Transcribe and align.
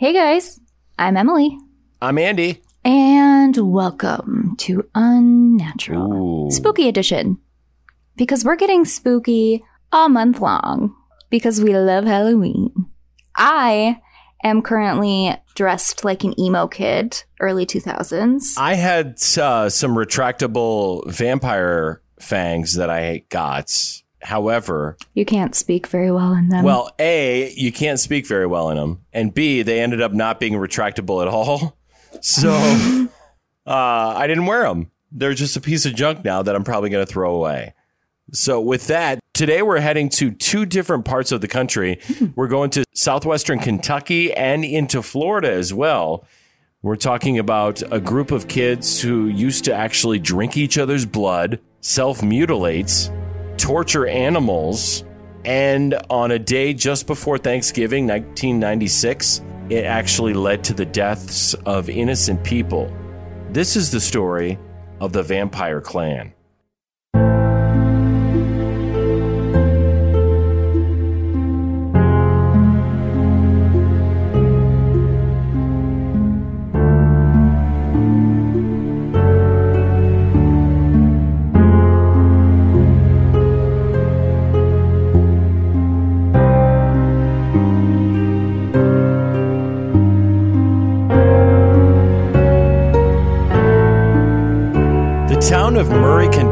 Hey 0.00 0.12
guys, 0.12 0.60
I'm 0.96 1.16
Emily, 1.16 1.58
I'm 2.00 2.18
Andy. 2.18 2.62
and 2.84 3.56
welcome 3.56 4.54
to 4.58 4.88
Unnatural 4.94 6.46
Ooh. 6.46 6.50
Spooky 6.52 6.88
Edition. 6.88 7.38
Because 8.16 8.44
we're 8.44 8.54
getting 8.54 8.84
spooky 8.84 9.64
all 9.90 10.08
month 10.08 10.40
long 10.40 10.94
because 11.30 11.60
we 11.60 11.76
love 11.76 12.04
Halloween. 12.04 12.86
I 13.36 14.00
am 14.44 14.62
currently 14.62 15.36
dressed 15.56 16.04
like 16.04 16.22
an 16.22 16.38
emo 16.38 16.68
kid, 16.68 17.24
early 17.40 17.66
2000s. 17.66 18.54
I 18.56 18.74
had 18.74 19.18
uh, 19.36 19.68
some 19.68 19.96
retractable 19.96 21.04
vampire 21.10 22.02
fangs 22.20 22.74
that 22.74 22.88
I 22.88 23.24
got. 23.30 23.72
However, 24.22 24.96
You 25.14 25.24
can't 25.24 25.54
speak 25.54 25.86
very 25.86 26.10
well 26.10 26.34
in 26.34 26.48
them. 26.48 26.64
well, 26.64 26.90
A, 26.98 27.52
you 27.54 27.70
can't 27.72 28.00
speak 28.00 28.26
very 28.26 28.46
well 28.46 28.70
in 28.70 28.76
them. 28.76 29.00
And 29.12 29.32
B, 29.32 29.62
they 29.62 29.80
ended 29.80 30.00
up 30.02 30.12
not 30.12 30.40
being 30.40 30.54
retractable 30.54 31.22
at 31.22 31.28
all. 31.28 31.76
So 32.22 32.50
uh, 33.66 33.70
I 34.16 34.26
didn't 34.26 34.46
wear 34.46 34.62
them. 34.64 34.90
They're 35.12 35.34
just 35.34 35.56
a 35.56 35.60
piece 35.60 35.84
of 35.86 35.94
junk 35.94 36.24
now 36.24 36.42
that 36.42 36.56
I'm 36.56 36.64
probably 36.64 36.90
going 36.90 37.04
to 37.06 37.10
throw 37.12 37.34
away. 37.34 37.74
So, 38.32 38.60
with 38.60 38.86
that, 38.88 39.20
today 39.34 39.62
we're 39.62 39.78
heading 39.80 40.08
to 40.10 40.30
two 40.30 40.66
different 40.66 41.04
parts 41.04 41.32
of 41.32 41.40
the 41.42 41.48
country. 41.48 42.00
We're 42.34 42.48
going 42.48 42.70
to 42.70 42.84
southwestern 42.94 43.58
Kentucky 43.58 44.32
and 44.34 44.64
into 44.64 45.02
Florida 45.02 45.50
as 45.52 45.72
well. 45.72 46.26
We're 46.82 46.96
talking 46.96 47.38
about 47.38 47.82
a 47.92 48.00
group 48.00 48.30
of 48.30 48.48
kids 48.48 49.00
who 49.00 49.26
used 49.28 49.64
to 49.66 49.74
actually 49.74 50.18
drink 50.18 50.56
each 50.56 50.76
other's 50.78 51.06
blood, 51.06 51.60
self 51.80 52.22
mutilate, 52.22 53.10
torture 53.58 54.06
animals, 54.06 55.04
and 55.44 55.94
on 56.08 56.30
a 56.30 56.38
day 56.38 56.72
just 56.72 57.06
before 57.06 57.36
Thanksgiving, 57.38 58.06
1996, 58.06 59.42
it 59.68 59.84
actually 59.84 60.32
led 60.32 60.64
to 60.64 60.74
the 60.74 60.86
deaths 60.86 61.54
of 61.66 61.90
innocent 61.90 62.42
people. 62.44 62.90
This 63.50 63.76
is 63.76 63.90
the 63.90 64.00
story 64.00 64.58
of 65.00 65.12
the 65.12 65.22
Vampire 65.22 65.80
Clan. 65.80 66.32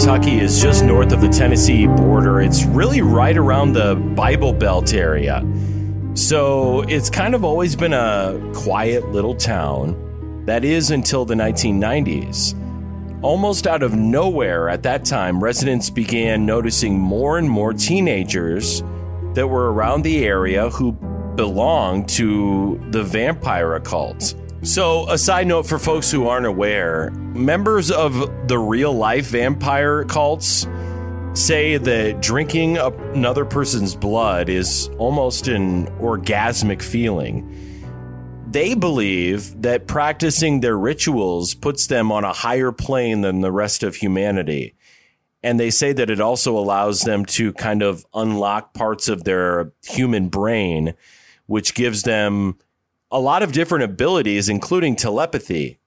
Kentucky 0.07 0.39
is 0.39 0.63
just 0.63 0.85
north 0.85 1.11
of 1.11 1.21
the 1.21 1.29
Tennessee 1.29 1.89
border. 1.89 2.41
It's 2.41 2.65
really 2.65 3.01
right 3.01 3.37
around 3.37 3.73
the 3.73 3.97
Bible 3.97 4.53
Belt 4.53 4.95
area. 4.95 5.45
So 6.15 6.83
it's 6.83 7.11
kind 7.11 7.35
of 7.35 7.45
always 7.45 7.75
been 7.75 7.93
a 7.93 8.41
quiet 8.55 9.11
little 9.11 9.35
town. 9.35 10.45
That 10.47 10.65
is 10.65 10.93
until 10.93 11.25
the 11.25 11.35
1990s. 11.35 12.55
Almost 13.25 13.67
out 13.67 13.83
of 13.83 13.97
nowhere 13.97 14.69
at 14.69 14.85
that 14.85 15.05
time, 15.05 15.43
residents 15.43 15.91
began 15.91 16.47
noticing 16.47 16.97
more 16.97 17.39
and 17.39 17.51
more 17.51 17.73
teenagers 17.73 18.85
that 19.35 19.49
were 19.49 19.73
around 19.73 20.03
the 20.03 20.25
area 20.25 20.71
who 20.71 20.93
belonged 21.35 22.09
to 22.11 22.81
the 22.91 23.03
vampire 23.03 23.75
occult. 23.75 24.37
So, 24.63 25.09
a 25.09 25.19
side 25.19 25.47
note 25.47 25.67
for 25.67 25.79
folks 25.79 26.11
who 26.11 26.27
aren't 26.27 26.47
aware 26.47 27.11
members 27.11 27.91
of 27.91 28.49
the 28.49 28.59
real 28.59 28.93
life 28.93 29.27
vampire 29.27 30.05
cults 30.05 30.67
say 31.35 31.77
that 31.77 32.23
drinking 32.23 32.79
another 32.79 33.45
person's 33.45 33.95
blood 33.95 34.49
is 34.49 34.89
almost 34.99 35.49
an 35.49 35.87
orgasmic 35.99 36.81
feeling. 36.81 37.53
They 38.51 38.75
believe 38.75 39.61
that 39.61 39.87
practicing 39.87 40.61
their 40.61 40.79
rituals 40.79 41.55
puts 41.55 41.89
them 41.89 42.11
on 42.11 42.25
a 42.25 42.33
higher 42.33 42.73
plane 42.73 43.21
than 43.21 43.43
the 43.43 43.53
rest 43.53 43.83
of 43.83 43.97
humanity. 43.97 44.75
And 45.43 45.61
they 45.61 45.71
say 45.71 45.93
that 45.93 46.11
it 46.11 46.21
also 46.21 46.57
allows 46.57 47.03
them 47.03 47.27
to 47.27 47.53
kind 47.53 47.83
of 47.83 48.07
unlock 48.15 48.73
parts 48.73 49.09
of 49.09 49.25
their 49.25 49.73
human 49.85 50.29
brain, 50.29 50.95
which 51.45 51.75
gives 51.75 52.03
them 52.03 52.57
a 53.11 53.21
lot 53.21 53.43
of 53.43 53.53
different 53.53 53.85
abilities, 53.85 54.49
including 54.49 54.97
telepathy. 54.97 55.79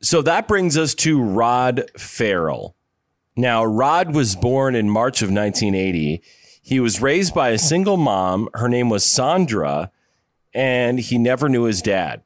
So 0.00 0.20
that 0.22 0.48
brings 0.48 0.76
us 0.76 0.94
to 0.96 1.22
Rod 1.22 1.90
Ferrell. 1.96 2.76
Now, 3.36 3.64
Rod 3.64 4.14
was 4.14 4.36
born 4.36 4.74
in 4.74 4.90
March 4.90 5.22
of 5.22 5.28
1980. 5.30 6.22
He 6.62 6.80
was 6.80 7.00
raised 7.00 7.34
by 7.34 7.50
a 7.50 7.58
single 7.58 7.96
mom. 7.96 8.48
Her 8.54 8.68
name 8.68 8.88
was 8.90 9.06
Sandra, 9.06 9.90
and 10.52 10.98
he 10.98 11.18
never 11.18 11.48
knew 11.48 11.64
his 11.64 11.80
dad. 11.80 12.22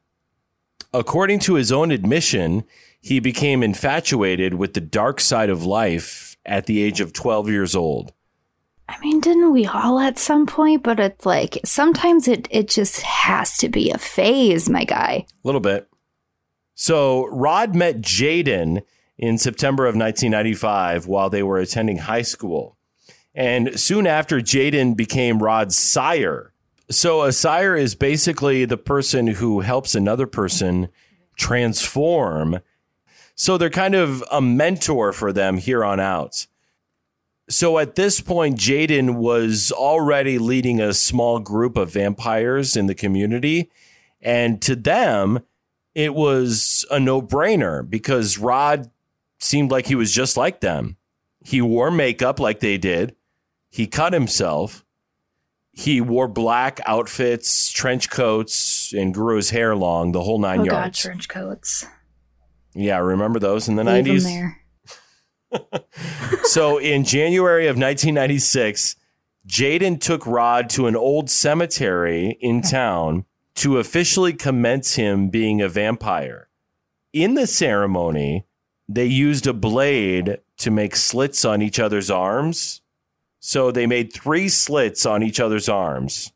According 0.93 1.39
to 1.39 1.55
his 1.55 1.71
own 1.71 1.91
admission, 1.91 2.63
he 2.99 3.19
became 3.19 3.63
infatuated 3.63 4.55
with 4.55 4.73
the 4.73 4.81
dark 4.81 5.19
side 5.21 5.49
of 5.49 5.63
life 5.63 6.35
at 6.45 6.65
the 6.65 6.81
age 6.81 6.99
of 6.99 7.13
12 7.13 7.49
years 7.49 7.75
old. 7.75 8.11
I 8.89 8.97
mean, 8.99 9.19
didn't 9.19 9.51
we 9.51 9.65
all 9.65 9.99
at 9.99 10.17
some 10.17 10.45
point? 10.45 10.83
But 10.83 10.99
it's 10.99 11.25
like 11.25 11.59
sometimes 11.65 12.27
it 12.27 12.47
it 12.51 12.69
just 12.69 13.01
has 13.01 13.57
to 13.57 13.69
be 13.69 13.91
a 13.91 13.97
phase, 13.97 14.69
my 14.69 14.83
guy. 14.83 15.25
A 15.43 15.47
little 15.47 15.61
bit. 15.61 15.89
So 16.75 17.25
Rod 17.27 17.75
met 17.75 18.01
Jaden 18.01 18.83
in 19.17 19.37
September 19.37 19.85
of 19.85 19.95
1995 19.95 21.07
while 21.07 21.29
they 21.29 21.43
were 21.43 21.57
attending 21.57 21.97
high 21.97 22.21
school. 22.21 22.77
And 23.33 23.79
soon 23.79 24.07
after, 24.07 24.39
Jaden 24.39 24.95
became 24.95 25.43
Rod's 25.43 25.77
sire. 25.77 26.53
So 26.89 27.23
a 27.23 27.31
sire 27.31 27.75
is 27.75 27.95
basically 27.95 28.65
the 28.65 28.77
person 28.77 29.27
who 29.27 29.59
helps 29.59 29.93
another 29.95 30.25
person 30.25 30.89
transform. 31.35 32.59
So 33.35 33.57
they're 33.57 33.69
kind 33.69 33.95
of 33.95 34.23
a 34.31 34.41
mentor 34.41 35.13
for 35.13 35.33
them 35.33 35.57
here 35.57 35.83
on 35.83 35.99
out. 35.99 36.47
So 37.49 37.77
at 37.77 37.95
this 37.95 38.19
point, 38.19 38.57
Jaden 38.57 39.15
was 39.15 39.71
already 39.71 40.37
leading 40.37 40.81
a 40.81 40.93
small 40.93 41.39
group 41.39 41.77
of 41.77 41.91
vampires 41.91 42.75
in 42.75 42.87
the 42.87 42.95
community. 42.95 43.71
And 44.21 44.61
to 44.63 44.75
them, 44.75 45.39
it 45.95 46.13
was 46.13 46.85
a 46.91 46.99
no 46.99 47.21
brainer 47.21 47.87
because 47.89 48.37
Rod 48.37 48.91
seemed 49.39 49.71
like 49.71 49.87
he 49.87 49.95
was 49.95 50.13
just 50.13 50.35
like 50.35 50.59
them. 50.59 50.97
He 51.45 51.61
wore 51.61 51.89
makeup 51.91 52.39
like 52.39 52.59
they 52.59 52.77
did, 52.77 53.15
he 53.69 53.87
cut 53.87 54.11
himself, 54.11 54.83
he 55.71 56.01
wore 56.01 56.27
black 56.27 56.81
outfits, 56.85 57.71
trench 57.71 58.09
coats, 58.09 58.91
and 58.93 59.13
grew 59.13 59.37
his 59.37 59.51
hair 59.51 59.75
long, 59.75 60.11
the 60.11 60.21
whole 60.23 60.39
nine 60.39 60.61
oh 60.61 60.65
God, 60.65 60.71
yards. 60.71 60.99
trench 60.99 61.29
coats. 61.29 61.85
yeah, 62.73 62.97
remember 62.97 63.39
those 63.39 63.69
in 63.69 63.75
the 63.75 63.83
Leave 63.83 64.07
'em 64.07 64.15
90s? 64.17 64.55
So 66.43 66.77
in 66.77 67.03
January 67.03 67.67
of 67.67 67.75
1996, 67.75 68.95
Jaden 69.47 69.99
took 69.99 70.25
Rod 70.27 70.69
to 70.71 70.87
an 70.87 70.95
old 70.95 71.29
cemetery 71.29 72.37
in 72.41 72.61
hmm. 72.61 72.67
town 72.67 73.25
to 73.55 73.79
officially 73.79 74.33
commence 74.33 74.95
him 74.95 75.29
being 75.29 75.61
a 75.61 75.69
vampire. 75.69 76.47
In 77.13 77.33
the 77.33 77.47
ceremony, 77.47 78.45
they 78.87 79.05
used 79.05 79.47
a 79.47 79.53
blade 79.53 80.39
to 80.57 80.71
make 80.71 80.95
slits 80.95 81.43
on 81.43 81.61
each 81.61 81.79
other's 81.79 82.11
arms. 82.11 82.81
So 83.39 83.71
they 83.71 83.87
made 83.87 84.13
three 84.13 84.49
slits 84.49 85.05
on 85.05 85.23
each 85.23 85.39
other's 85.39 85.69
arms. 85.69 86.31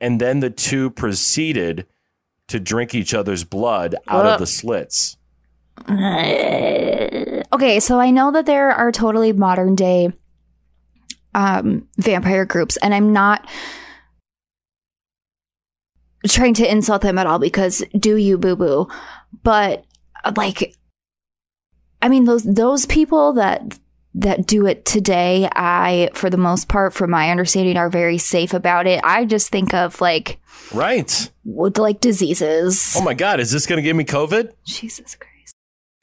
And 0.00 0.20
then 0.20 0.40
the 0.40 0.50
two 0.50 0.90
proceeded 0.90 1.86
to 2.48 2.58
drink 2.58 2.94
each 2.94 3.12
other's 3.12 3.44
blood 3.44 3.94
out 4.08 4.26
Ugh. 4.26 4.32
of 4.32 4.40
the 4.40 4.46
slits. 4.46 5.16
okay, 7.52 7.80
so 7.80 7.98
I 8.00 8.10
know 8.10 8.32
that 8.32 8.46
there 8.46 8.70
are 8.70 8.92
totally 8.92 9.32
modern 9.32 9.74
day 9.74 10.12
um, 11.34 11.88
vampire 11.98 12.44
groups, 12.44 12.76
and 12.78 12.94
I'm 12.94 13.12
not 13.12 13.48
trying 16.28 16.54
to 16.54 16.70
insult 16.70 17.02
them 17.02 17.18
at 17.18 17.26
all 17.26 17.38
because 17.38 17.82
do 17.98 18.16
you 18.16 18.38
boo 18.38 18.56
boo, 18.56 18.88
but 19.42 19.84
like, 20.36 20.74
I 22.02 22.08
mean 22.08 22.24
those 22.24 22.42
those 22.44 22.86
people 22.86 23.34
that 23.34 23.78
that 24.14 24.46
do 24.46 24.66
it 24.66 24.84
today, 24.84 25.48
I 25.54 26.10
for 26.14 26.28
the 26.30 26.36
most 26.36 26.68
part, 26.68 26.92
from 26.92 27.10
my 27.10 27.30
understanding, 27.30 27.76
are 27.76 27.88
very 27.88 28.18
safe 28.18 28.52
about 28.52 28.86
it. 28.86 29.00
I 29.04 29.24
just 29.24 29.50
think 29.50 29.72
of 29.72 30.00
like 30.00 30.38
Right. 30.72 31.30
with 31.44 31.78
like 31.78 32.00
diseases. 32.00 32.94
Oh 32.96 33.02
my 33.02 33.14
God, 33.14 33.40
is 33.40 33.50
this 33.52 33.66
going 33.66 33.76
to 33.78 33.82
give 33.82 33.96
me 33.96 34.04
COVID? 34.04 34.52
Jesus 34.64 35.14
Christ. 35.14 35.29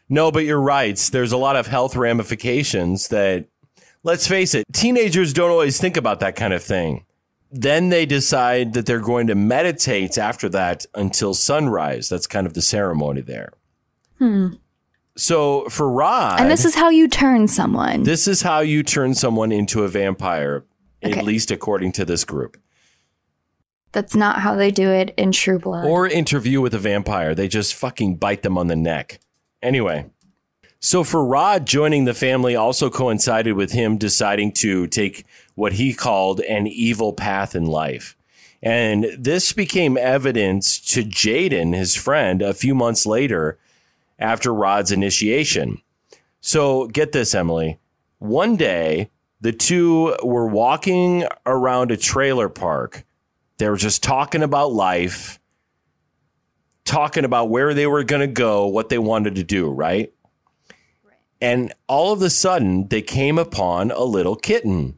No, 0.09 0.31
but 0.31 0.45
you're 0.45 0.61
right. 0.61 0.97
There's 1.11 1.31
a 1.31 1.37
lot 1.37 1.55
of 1.55 1.67
health 1.67 1.95
ramifications 1.95 3.09
that, 3.09 3.45
let's 4.03 4.27
face 4.27 4.53
it, 4.55 4.65
teenagers 4.73 5.33
don't 5.33 5.51
always 5.51 5.79
think 5.79 5.97
about 5.97 6.19
that 6.21 6.35
kind 6.35 6.53
of 6.53 6.63
thing. 6.63 7.03
then 7.49 7.87
they 7.87 8.05
decide 8.05 8.73
that 8.73 8.85
they're 8.85 8.99
going 8.99 9.25
to 9.27 9.33
meditate 9.35 10.17
after 10.17 10.49
that 10.49 10.85
until 10.95 11.33
sunrise. 11.33 12.09
That's 12.09 12.27
kind 12.27 12.45
of 12.45 12.53
the 12.55 12.61
ceremony 12.61 13.21
there. 13.21 13.53
Hmm. 14.17 14.55
So 15.15 15.63
for 15.69 15.89
Rod, 15.89 16.41
And 16.41 16.51
this 16.51 16.65
is 16.65 16.75
how 16.75 16.89
you 16.89 17.07
turn 17.07 17.47
someone. 17.47 18.03
this 18.03 18.27
is 18.27 18.41
how 18.41 18.59
you 18.59 18.83
turn 18.83 19.13
someone 19.15 19.53
into 19.53 19.83
a 19.83 19.87
vampire, 19.87 20.65
Okay. 21.03 21.17
at 21.19 21.25
least 21.25 21.49
according 21.49 21.93
to 21.93 22.03
this 22.05 22.25
group. 22.25 22.57
That's 23.93 24.13
not 24.15 24.39
how 24.41 24.55
they 24.55 24.69
do 24.69 24.89
it 24.89 25.13
in 25.17 25.31
True 25.31 25.57
Blood. 25.57 25.85
Or 25.85 26.05
interview 26.07 26.59
with 26.59 26.73
a 26.73 26.79
vampire. 26.79 27.33
They 27.33 27.47
just 27.47 27.73
fucking 27.75 28.17
bite 28.17 28.43
them 28.43 28.57
on 28.57 28.67
the 28.67 28.75
neck. 28.75 29.19
Anyway, 29.61 30.05
so 30.79 31.03
for 31.03 31.25
Rod, 31.25 31.65
joining 31.65 32.05
the 32.05 32.13
family 32.13 32.55
also 32.55 32.89
coincided 32.89 33.53
with 33.53 33.71
him 33.71 33.97
deciding 33.97 34.51
to 34.53 34.87
take 34.87 35.25
what 35.55 35.73
he 35.73 35.93
called 35.93 36.39
an 36.41 36.67
evil 36.67 37.13
path 37.13 37.55
in 37.55 37.65
life. 37.65 38.15
And 38.61 39.07
this 39.17 39.53
became 39.53 39.97
evidence 39.97 40.79
to 40.93 41.03
Jaden, 41.03 41.75
his 41.75 41.95
friend, 41.95 42.41
a 42.41 42.53
few 42.53 42.75
months 42.75 43.05
later 43.05 43.57
after 44.19 44.53
Rod's 44.53 44.91
initiation. 44.91 45.81
So 46.41 46.87
get 46.87 47.11
this, 47.11 47.35
Emily. 47.35 47.79
One 48.19 48.55
day, 48.55 49.09
the 49.41 49.51
two 49.51 50.15
were 50.23 50.47
walking 50.47 51.25
around 51.45 51.91
a 51.91 51.97
trailer 51.97 52.49
park. 52.49 53.05
They 53.57 53.69
were 53.69 53.77
just 53.77 54.03
talking 54.03 54.43
about 54.43 54.71
life, 54.71 55.39
talking 56.87 57.23
about 57.25 57.49
where 57.49 57.73
they 57.75 57.85
were 57.85 58.03
going 58.03 58.21
to 58.21 58.27
go, 58.27 58.65
what 58.65 58.89
they 58.89 58.97
wanted 58.97 59.35
to 59.35 59.43
do, 59.43 59.69
right? 59.69 60.11
And 61.39 61.71
all 61.87 62.13
of 62.13 62.21
a 62.23 62.29
sudden, 62.31 62.87
they 62.87 63.03
came 63.03 63.37
upon 63.37 63.91
a 63.91 64.03
little 64.03 64.35
kitten. 64.35 64.97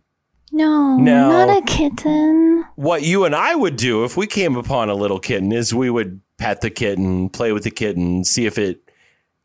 no, 0.54 0.96
No. 0.98 1.30
not 1.30 1.58
a 1.58 1.62
kitten. 1.66 2.64
What 2.76 3.04
you 3.04 3.26
and 3.26 3.36
I 3.36 3.56
would 3.56 3.76
do 3.76 4.06
if 4.06 4.16
we 4.16 4.26
came 4.26 4.56
upon 4.56 4.90
a 4.90 4.96
little 4.96 5.20
kitten 5.20 5.52
is 5.52 5.74
we 5.74 5.90
would 5.90 6.22
pet 6.38 6.62
the 6.62 6.70
kitten, 6.70 7.28
play 7.30 7.52
with 7.52 7.64
the 7.64 7.72
kitten, 7.72 8.24
see 8.24 8.46
if 8.46 8.58
it 8.58 8.82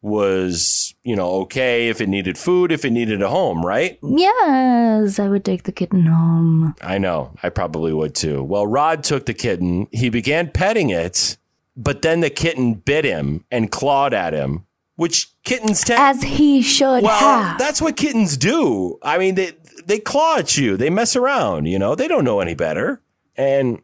was, 0.02 0.94
you 1.02 1.16
know, 1.16 1.30
okay, 1.42 1.88
if 1.88 2.00
it 2.00 2.08
needed 2.08 2.38
food, 2.38 2.70
if 2.70 2.84
it 2.84 2.90
needed 2.90 3.22
a 3.22 3.28
home, 3.28 3.64
right? 3.64 3.98
Yes, 4.02 5.18
I 5.18 5.28
would 5.28 5.44
take 5.44 5.64
the 5.64 5.72
kitten 5.72 6.04
home. 6.06 6.74
I 6.82 6.98
know. 6.98 7.32
I 7.42 7.48
probably 7.48 7.92
would 7.92 8.14
too. 8.14 8.42
Well, 8.44 8.66
Rod 8.66 9.02
took 9.02 9.26
the 9.26 9.34
kitten. 9.34 9.88
He 9.90 10.10
began 10.10 10.50
petting 10.50 10.90
it, 10.90 11.38
but 11.76 12.02
then 12.02 12.20
the 12.20 12.30
kitten 12.30 12.74
bit 12.74 13.04
him 13.04 13.44
and 13.50 13.70
clawed 13.70 14.14
at 14.14 14.32
him, 14.32 14.66
which 14.96 15.28
kittens 15.42 15.82
tend. 15.82 16.00
As 16.00 16.22
he 16.22 16.62
should 16.62 17.02
well, 17.02 17.18
have. 17.18 17.58
that's 17.58 17.82
what 17.82 17.96
kittens 17.96 18.36
do. 18.36 18.98
I 19.02 19.18
mean, 19.18 19.34
they 19.34 19.52
they 19.86 19.98
claw 19.98 20.38
at 20.38 20.56
you. 20.56 20.76
They 20.76 20.90
mess 20.90 21.16
around. 21.16 21.66
You 21.66 21.78
know, 21.78 21.94
they 21.94 22.08
don't 22.08 22.24
know 22.24 22.40
any 22.40 22.54
better. 22.54 23.00
And 23.36 23.82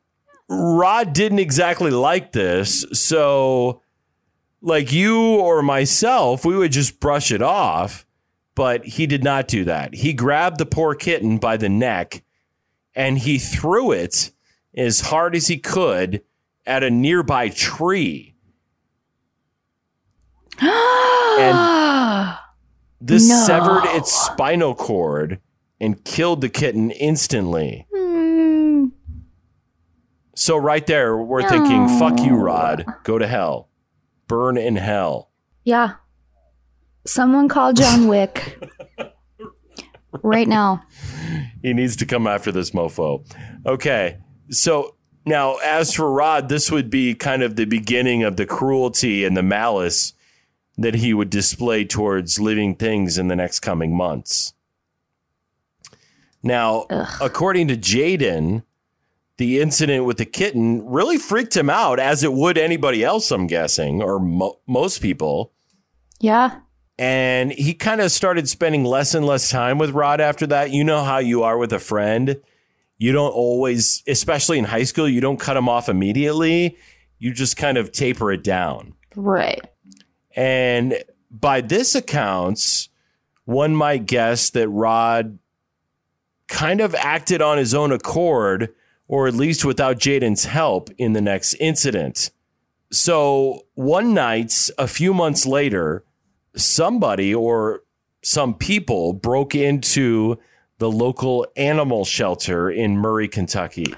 Rod 0.49 1.13
didn't 1.13 1.39
exactly 1.41 1.91
like 1.91 2.33
this, 2.33 2.85
so 2.93 3.83
like 4.63 4.93
you 4.93 5.19
or 5.19 5.63
myself, 5.63 6.45
we 6.45 6.57
would 6.57 6.73
just 6.73 7.01
brush 7.01 7.33
it 7.33 7.43
off. 7.43 8.07
But 8.57 8.85
he 8.85 9.07
did 9.07 9.25
not 9.25 9.49
do 9.49 9.65
that. 9.65 9.95
He 9.95 10.13
grabbed 10.13 10.59
the 10.59 10.67
poor 10.67 10.95
kitten 10.95 11.39
by 11.39 11.57
the 11.57 11.69
neck 11.69 12.23
and 12.95 13.17
he 13.19 13.39
threw 13.39 13.93
it 13.93 14.33
as 14.77 15.01
hard 15.01 15.35
as 15.35 15.47
he 15.47 15.57
could 15.57 16.23
at 16.71 16.83
a 16.85 16.91
nearby 16.91 17.49
tree. 17.49 18.35
And 21.41 22.37
this 23.01 23.29
No. 23.29 23.35
severed 23.47 23.85
its 23.97 24.13
spinal 24.13 24.75
cord 24.75 25.41
and 25.81 26.05
killed 26.05 26.43
the 26.43 26.49
kitten 26.51 26.91
instantly. 26.91 27.87
Hmm. 27.95 28.87
So 30.35 30.57
right 30.59 30.87
there, 30.87 31.17
we're 31.17 31.49
thinking, 31.49 31.89
fuck 31.99 32.21
you, 32.21 32.35
Rod. 32.37 32.85
Go 33.05 33.19
to 33.19 33.27
hell. 33.27 33.69
Burn 34.29 34.59
in 34.59 34.77
hell. 34.77 35.31
Yeah. 35.65 35.95
Someone 37.07 37.49
call 37.49 37.73
John 37.73 38.07
Wick. 38.09 38.59
right 40.23 40.49
now. 40.49 40.83
He 41.63 41.75
needs 41.75 41.95
to 41.97 42.07
come 42.07 42.27
after 42.27 42.51
this 42.51 42.71
mofo. 42.71 43.23
Okay. 43.67 44.17
So 44.51 44.97
now, 45.27 45.57
as 45.57 45.95
for 45.95 46.11
Rod, 46.11 46.49
this 46.49 46.71
would 46.71 46.91
be 46.91 47.15
kind 47.15 47.43
of 47.43 47.57
the 47.57 47.67
beginning 47.67 48.23
of 48.23 48.37
the 48.37 48.47
cruelty 48.47 49.25
and 49.25 49.37
the 49.37 49.43
malice 49.43 50.15
that 50.79 50.95
he 50.95 51.13
would 51.13 51.31
display 51.31 51.85
towards 51.85 52.41
living 52.41 52.75
things 52.75 53.19
in 53.19 53.29
the 53.29 53.37
next 53.37 53.61
coming 53.61 53.95
months. 53.95 54.55
Now, 56.43 56.87
Ugh. 56.89 57.19
according 57.21 57.69
to 57.69 57.77
Jaden, 57.77 58.63
the 59.37 59.61
incident 59.61 60.07
with 60.07 60.17
the 60.17 60.25
kitten 60.25 60.87
really 60.87 61.19
freaked 61.19 61.57
him 61.57 61.69
out, 61.69 61.99
as 61.99 62.25
it 62.25 62.33
would 62.33 62.57
anybody 62.57 63.05
else, 63.05 63.31
I'm 63.31 63.47
guessing, 63.47 64.03
or 64.03 64.19
mo- 64.19 64.59
most 64.67 65.03
people. 65.03 65.53
Yeah. 66.19 66.61
And 66.99 67.53
he 67.53 67.75
kind 67.75 68.01
of 68.01 68.13
started 68.13 68.49
spending 68.49 68.85
less 68.85 69.15
and 69.15 69.27
less 69.27 69.51
time 69.51 69.79
with 69.79 69.91
Rod 69.91 70.21
after 70.21 70.47
that. 70.49 70.71
You 70.71 70.85
know 70.85 71.03
how 71.03 71.19
you 71.19 71.43
are 71.43 71.57
with 71.57 71.73
a 71.73 71.79
friend. 71.79 72.41
You 73.01 73.13
don't 73.13 73.33
always, 73.33 74.03
especially 74.07 74.59
in 74.59 74.67
high 74.67 74.83
school, 74.83 75.09
you 75.09 75.23
don't 75.23 75.41
cut 75.41 75.55
them 75.55 75.71
off 75.71 75.89
immediately. 75.89 76.77
You 77.19 77.33
just 77.33 77.57
kind 77.57 77.79
of 77.79 77.93
taper 77.93 78.31
it 78.31 78.45
down. 78.45 78.93
Right. 79.17 79.67
And 80.37 81.03
by 81.31 81.63
this 81.63 81.95
accounts, 81.95 82.91
one 83.47 83.75
might 83.75 84.05
guess 84.05 84.51
that 84.51 84.69
Rod 84.69 85.39
kind 86.47 86.83
of 86.83 86.95
acted 86.95 87.41
on 87.41 87.57
his 87.57 87.73
own 87.73 87.91
accord, 87.91 88.69
or 89.09 89.27
at 89.27 89.35
least 89.35 89.65
without 89.65 89.99
Jaden's 89.99 90.45
help 90.45 90.91
in 90.99 91.15
the 91.15 91.23
next 91.23 91.55
incident. 91.55 92.31
So 92.93 93.63
one 93.77 94.13
night, 94.13 94.69
a 94.77 94.87
few 94.87 95.15
months 95.15 95.47
later, 95.47 96.05
somebody 96.55 97.35
or 97.35 97.83
some 98.23 98.53
people 98.53 99.15
broke 99.15 99.55
into 99.55 100.39
the 100.81 100.91
local 100.91 101.47
animal 101.57 102.07
shelter 102.07 102.71
in 102.71 102.97
Murray, 102.97 103.29
Kentucky. 103.29 103.95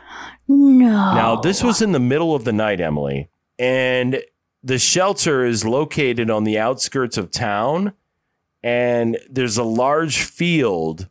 No. 0.48 1.14
Now, 1.14 1.36
this 1.36 1.62
was 1.62 1.80
in 1.80 1.92
the 1.92 2.00
middle 2.00 2.34
of 2.34 2.44
the 2.44 2.52
night, 2.52 2.80
Emily, 2.80 3.30
and 3.56 4.20
the 4.64 4.80
shelter 4.80 5.44
is 5.44 5.64
located 5.64 6.28
on 6.28 6.42
the 6.42 6.58
outskirts 6.58 7.16
of 7.16 7.30
town, 7.30 7.92
and 8.64 9.16
there's 9.30 9.56
a 9.56 9.62
large 9.62 10.22
field 10.22 11.08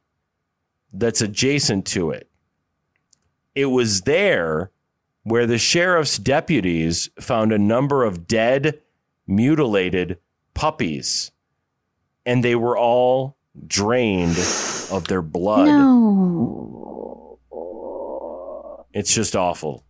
that's 0.91 1.21
adjacent 1.21 1.87
to 1.87 2.11
it. 2.11 2.29
It 3.55 3.67
was 3.67 4.01
there 4.01 4.71
where 5.23 5.47
the 5.47 5.57
sheriff's 5.57 6.17
deputies 6.17 7.09
found 7.17 7.53
a 7.53 7.57
number 7.57 8.03
of 8.03 8.27
dead, 8.27 8.81
mutilated 9.25 10.17
puppies, 10.53 11.31
and 12.25 12.43
they 12.43 12.55
were 12.55 12.77
all 12.77 13.37
drained 13.67 14.37
of 14.91 15.07
their 15.07 15.21
blood. 15.21 15.65
No. 15.67 17.39
It's 18.93 19.13
just 19.13 19.35
awful. 19.35 19.85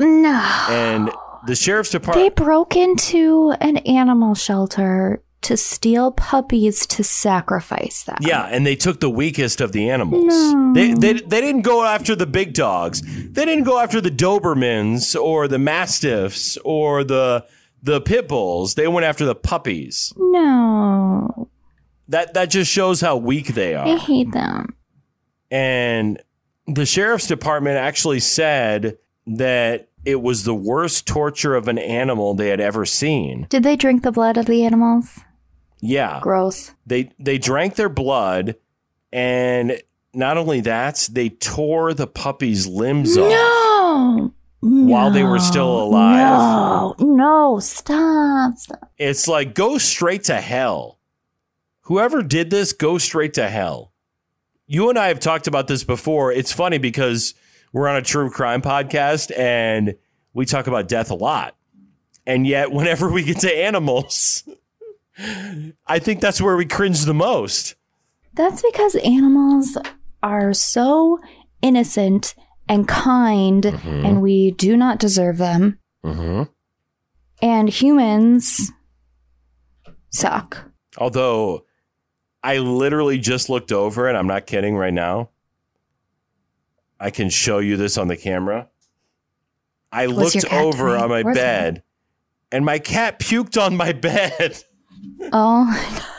No. 0.00 0.66
And 0.70 1.10
the 1.46 1.54
sheriff's 1.54 1.90
department. 1.90 2.36
they 2.36 2.42
broke 2.42 2.76
into 2.76 3.54
an 3.60 3.76
animal 3.78 4.34
shelter 4.34 5.22
to 5.42 5.56
steal 5.56 6.10
puppies 6.10 6.86
to 6.86 7.04
sacrifice 7.04 8.02
them. 8.04 8.16
Yeah, 8.20 8.44
and 8.46 8.66
they 8.66 8.74
took 8.74 9.00
the 9.00 9.10
weakest 9.10 9.60
of 9.60 9.70
the 9.72 9.90
animals. 9.90 10.24
No. 10.26 10.72
They, 10.74 10.92
they 10.94 11.12
they 11.12 11.40
didn't 11.40 11.62
go 11.62 11.84
after 11.84 12.16
the 12.16 12.26
big 12.26 12.52
dogs. 12.54 13.02
They 13.02 13.44
didn't 13.44 13.64
go 13.64 13.78
after 13.78 14.00
the 14.00 14.10
Dobermans 14.10 15.14
or 15.20 15.46
the 15.46 15.58
Mastiffs 15.58 16.56
or 16.64 17.04
the 17.04 17.46
the 17.82 18.00
pit 18.00 18.26
bulls. 18.26 18.74
They 18.74 18.88
went 18.88 19.04
after 19.06 19.24
the 19.24 19.36
puppies. 19.36 20.12
No. 20.16 21.45
That 22.08 22.34
that 22.34 22.50
just 22.50 22.70
shows 22.70 23.00
how 23.00 23.16
weak 23.16 23.48
they 23.48 23.74
are. 23.74 23.86
I 23.86 23.96
hate 23.96 24.32
them. 24.32 24.74
And 25.50 26.22
the 26.66 26.86
sheriff's 26.86 27.26
department 27.26 27.76
actually 27.76 28.20
said 28.20 28.98
that 29.26 29.88
it 30.04 30.22
was 30.22 30.44
the 30.44 30.54
worst 30.54 31.06
torture 31.06 31.54
of 31.54 31.68
an 31.68 31.78
animal 31.78 32.34
they 32.34 32.48
had 32.48 32.60
ever 32.60 32.84
seen. 32.86 33.46
Did 33.48 33.64
they 33.64 33.76
drink 33.76 34.02
the 34.02 34.12
blood 34.12 34.36
of 34.36 34.46
the 34.46 34.64
animals? 34.64 35.18
Yeah. 35.80 36.20
Gross. 36.22 36.72
They 36.86 37.10
they 37.18 37.38
drank 37.38 37.74
their 37.74 37.88
blood 37.88 38.56
and 39.12 39.80
not 40.14 40.38
only 40.38 40.60
that, 40.62 41.08
they 41.12 41.28
tore 41.28 41.92
the 41.92 42.06
puppy's 42.06 42.66
limbs 42.66 43.16
off. 43.18 43.30
No. 43.30 44.32
While 44.60 45.10
they 45.10 45.22
were 45.22 45.38
still 45.38 45.82
alive. 45.82 46.18
No. 46.18 46.94
No. 46.98 47.60
Stop. 47.60 48.56
Stop. 48.56 48.90
It's 48.98 49.28
like 49.28 49.54
go 49.54 49.78
straight 49.78 50.24
to 50.24 50.40
hell. 50.40 50.95
Whoever 51.86 52.22
did 52.24 52.50
this, 52.50 52.72
go 52.72 52.98
straight 52.98 53.34
to 53.34 53.48
hell. 53.48 53.92
You 54.66 54.90
and 54.90 54.98
I 54.98 55.06
have 55.06 55.20
talked 55.20 55.46
about 55.46 55.68
this 55.68 55.84
before. 55.84 56.32
It's 56.32 56.50
funny 56.52 56.78
because 56.78 57.34
we're 57.72 57.86
on 57.86 57.94
a 57.94 58.02
true 58.02 58.28
crime 58.28 58.60
podcast 58.60 59.30
and 59.38 59.94
we 60.34 60.46
talk 60.46 60.66
about 60.66 60.88
death 60.88 61.12
a 61.12 61.14
lot. 61.14 61.54
And 62.26 62.44
yet, 62.44 62.72
whenever 62.72 63.08
we 63.08 63.22
get 63.22 63.38
to 63.40 63.56
animals, 63.56 64.42
I 65.86 66.00
think 66.00 66.20
that's 66.20 66.40
where 66.40 66.56
we 66.56 66.66
cringe 66.66 67.04
the 67.04 67.14
most. 67.14 67.76
That's 68.34 68.62
because 68.62 68.96
animals 68.96 69.78
are 70.24 70.52
so 70.52 71.20
innocent 71.62 72.34
and 72.68 72.88
kind, 72.88 73.64
and 73.64 74.20
we 74.20 74.50
do 74.50 74.76
not 74.76 74.98
deserve 74.98 75.38
them. 75.38 75.78
hmm 76.02 76.42
And 77.40 77.68
humans 77.68 78.72
suck. 80.10 80.64
Although 80.98 81.65
I 82.46 82.58
literally 82.58 83.18
just 83.18 83.50
looked 83.50 83.72
over, 83.72 84.06
and 84.06 84.16
I'm 84.16 84.28
not 84.28 84.46
kidding 84.46 84.76
right 84.76 84.94
now. 84.94 85.30
I 87.00 87.10
can 87.10 87.28
show 87.28 87.58
you 87.58 87.76
this 87.76 87.98
on 87.98 88.06
the 88.06 88.16
camera. 88.16 88.68
I 89.90 90.06
looked 90.06 90.44
over 90.52 90.90
doing? 90.90 91.02
on 91.02 91.08
my 91.08 91.22
Where's 91.24 91.36
bed, 91.36 91.82
and 92.52 92.64
my 92.64 92.78
cat 92.78 93.18
puked 93.18 93.60
on 93.60 93.76
my 93.76 93.90
bed. 94.10 94.62
Oh. 95.32 96.14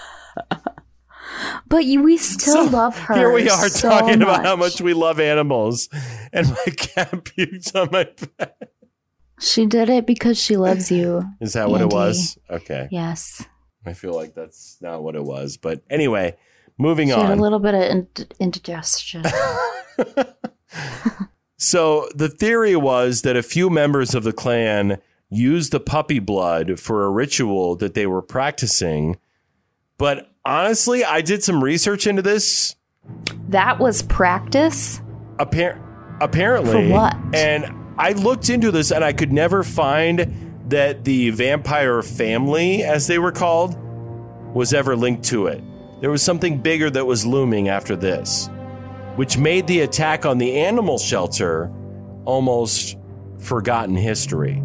but 1.69 1.85
you, 1.85 2.03
we 2.03 2.17
still 2.17 2.65
So, 2.65 2.71
love 2.71 2.97
her. 2.99 3.15
Here 3.15 3.31
we 3.31 3.49
are 3.49 3.69
so 3.69 3.89
talking 3.89 4.21
about 4.21 4.43
how 4.43 4.57
much 4.57 4.81
we 4.81 4.93
love 4.93 5.21
animals, 5.21 5.87
and 6.33 6.49
my 6.49 6.65
cat 6.75 7.11
puked 7.23 7.73
on 7.73 7.87
my 7.89 8.09
bed. 8.37 8.53
She 9.39 9.65
did 9.65 9.87
it 9.87 10.05
because 10.05 10.37
she 10.37 10.57
loves 10.57 10.91
you. 10.91 11.23
Is 11.39 11.53
that 11.53 11.69
what 11.69 11.79
it 11.79 11.89
was? 11.89 12.37
Okay. 12.49 12.89
Yes. 12.91 13.45
I 13.87 13.93
feel 13.93 14.13
like 14.15 14.33
that's 14.33 14.77
not 14.81 15.03
what 15.03 15.15
it 15.15 15.23
was. 15.23 15.57
But 15.57 15.81
anyway, 15.89 16.35
moving 16.77 17.07
She 17.09 17.13
had 17.13 17.37
a 17.37 17.41
little 17.41 17.59
bit 17.59 17.73
of 17.73 17.81
ind- 17.81 18.35
indigestion. 18.39 19.23
So 21.57 22.07
the 22.13 22.29
theory 22.29 22.75
was 22.75 23.23
that 23.23 23.35
a 23.35 23.41
few 23.41 23.69
members 23.69 24.13
of 24.13 24.23
the 24.23 24.31
clan 24.31 24.99
used 25.29 25.71
the 25.71 25.79
puppy 25.79 26.19
blood 26.19 26.79
for 26.79 27.03
a 27.03 27.09
ritual 27.09 27.75
that 27.77 27.95
they 27.95 28.05
were 28.05 28.21
practicing. 28.21 29.17
But 29.97 30.31
honestly, 30.45 31.03
I 31.03 31.21
did 31.21 31.43
some 31.43 31.63
research 31.63 32.05
into 32.05 32.21
this. 32.21 32.75
that 33.49 33.79
was 33.79 34.03
practice? 34.03 35.01
Appar- 35.37 35.81
apparently, 36.21 36.89
For 36.89 36.93
what? 36.93 37.17
And 37.33 37.65
I 37.97 38.11
looked 38.11 38.49
into 38.49 38.69
this, 38.69 38.91
and 38.91 39.03
I 39.03 39.11
could 39.11 39.33
never 39.33 39.63
find 39.63 40.46
that 40.69 41.03
the 41.03 41.29
vampire 41.31 42.01
family, 42.01 42.83
as 42.83 43.07
they 43.07 43.19
were 43.19 43.31
called, 43.31 43.77
was 44.53 44.73
ever 44.73 44.95
linked 44.95 45.23
to 45.25 45.47
it. 45.47 45.63
There 46.01 46.11
was 46.11 46.21
something 46.21 46.61
bigger 46.61 46.89
that 46.89 47.05
was 47.05 47.25
looming 47.25 47.69
after 47.69 47.95
this, 47.95 48.49
which 49.15 49.37
made 49.37 49.67
the 49.67 49.81
attack 49.81 50.25
on 50.25 50.37
the 50.37 50.57
animal 50.57 50.97
shelter 50.97 51.71
almost 52.25 52.97
forgotten 53.39 53.95
history. 53.95 54.61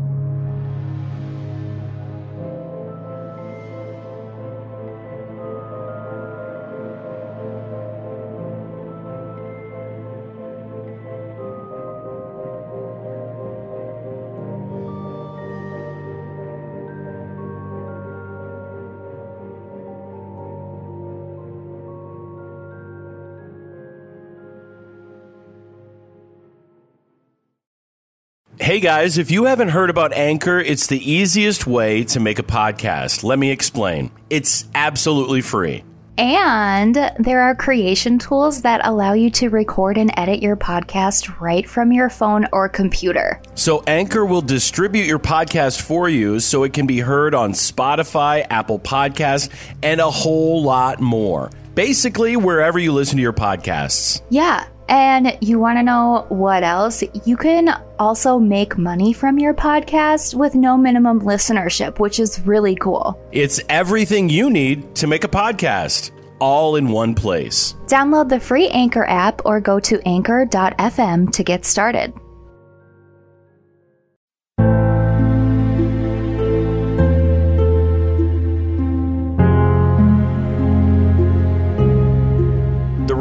Hey 28.72 28.80
guys, 28.80 29.18
if 29.18 29.30
you 29.30 29.44
haven't 29.44 29.68
heard 29.68 29.90
about 29.90 30.14
Anchor, 30.14 30.58
it's 30.58 30.86
the 30.86 30.98
easiest 30.98 31.66
way 31.66 32.04
to 32.04 32.18
make 32.18 32.38
a 32.38 32.42
podcast. 32.42 33.22
Let 33.22 33.38
me 33.38 33.50
explain. 33.50 34.10
It's 34.30 34.64
absolutely 34.74 35.42
free. 35.42 35.84
And 36.16 36.94
there 37.18 37.42
are 37.42 37.54
creation 37.54 38.18
tools 38.18 38.62
that 38.62 38.80
allow 38.82 39.12
you 39.12 39.28
to 39.32 39.50
record 39.50 39.98
and 39.98 40.10
edit 40.16 40.40
your 40.40 40.56
podcast 40.56 41.38
right 41.38 41.68
from 41.68 41.92
your 41.92 42.08
phone 42.08 42.46
or 42.50 42.66
computer. 42.66 43.42
So, 43.56 43.82
Anchor 43.86 44.24
will 44.24 44.40
distribute 44.40 45.04
your 45.04 45.18
podcast 45.18 45.82
for 45.82 46.08
you 46.08 46.40
so 46.40 46.62
it 46.62 46.72
can 46.72 46.86
be 46.86 47.00
heard 47.00 47.34
on 47.34 47.52
Spotify, 47.52 48.46
Apple 48.48 48.78
Podcasts, 48.78 49.50
and 49.82 50.00
a 50.00 50.10
whole 50.10 50.62
lot 50.62 50.98
more. 50.98 51.50
Basically, 51.74 52.38
wherever 52.38 52.78
you 52.78 52.94
listen 52.94 53.16
to 53.16 53.22
your 53.22 53.34
podcasts. 53.34 54.22
Yeah. 54.30 54.66
And 54.88 55.36
you 55.40 55.58
want 55.58 55.78
to 55.78 55.82
know 55.82 56.26
what 56.28 56.62
else? 56.62 57.02
You 57.24 57.36
can 57.36 57.80
also 57.98 58.38
make 58.38 58.76
money 58.76 59.12
from 59.12 59.38
your 59.38 59.54
podcast 59.54 60.34
with 60.34 60.54
no 60.54 60.76
minimum 60.76 61.20
listenership, 61.20 61.98
which 61.98 62.18
is 62.18 62.40
really 62.46 62.76
cool. 62.76 63.18
It's 63.32 63.60
everything 63.68 64.28
you 64.28 64.50
need 64.50 64.94
to 64.96 65.06
make 65.06 65.24
a 65.24 65.28
podcast, 65.28 66.10
all 66.40 66.76
in 66.76 66.88
one 66.88 67.14
place. 67.14 67.74
Download 67.86 68.28
the 68.28 68.40
free 68.40 68.68
Anchor 68.68 69.04
app 69.04 69.42
or 69.44 69.60
go 69.60 69.80
to 69.80 70.00
anchor.fm 70.06 71.32
to 71.32 71.42
get 71.44 71.64
started. 71.64 72.12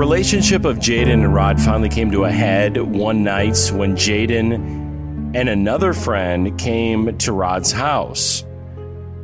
Relationship 0.02 0.66
of 0.66 0.80
Jaden 0.80 1.14
and 1.14 1.32
Rod 1.32 1.62
finally 1.62 1.88
came 1.88 2.10
to 2.10 2.24
a 2.24 2.32
head 2.32 2.76
one 2.76 3.24
night 3.24 3.56
when 3.72 3.96
Jaden 3.96 5.36
and 5.36 5.48
another 5.48 5.94
friend 5.94 6.58
came 6.58 7.16
to 7.20 7.32
Rod's 7.32 7.72
house. 7.72 8.44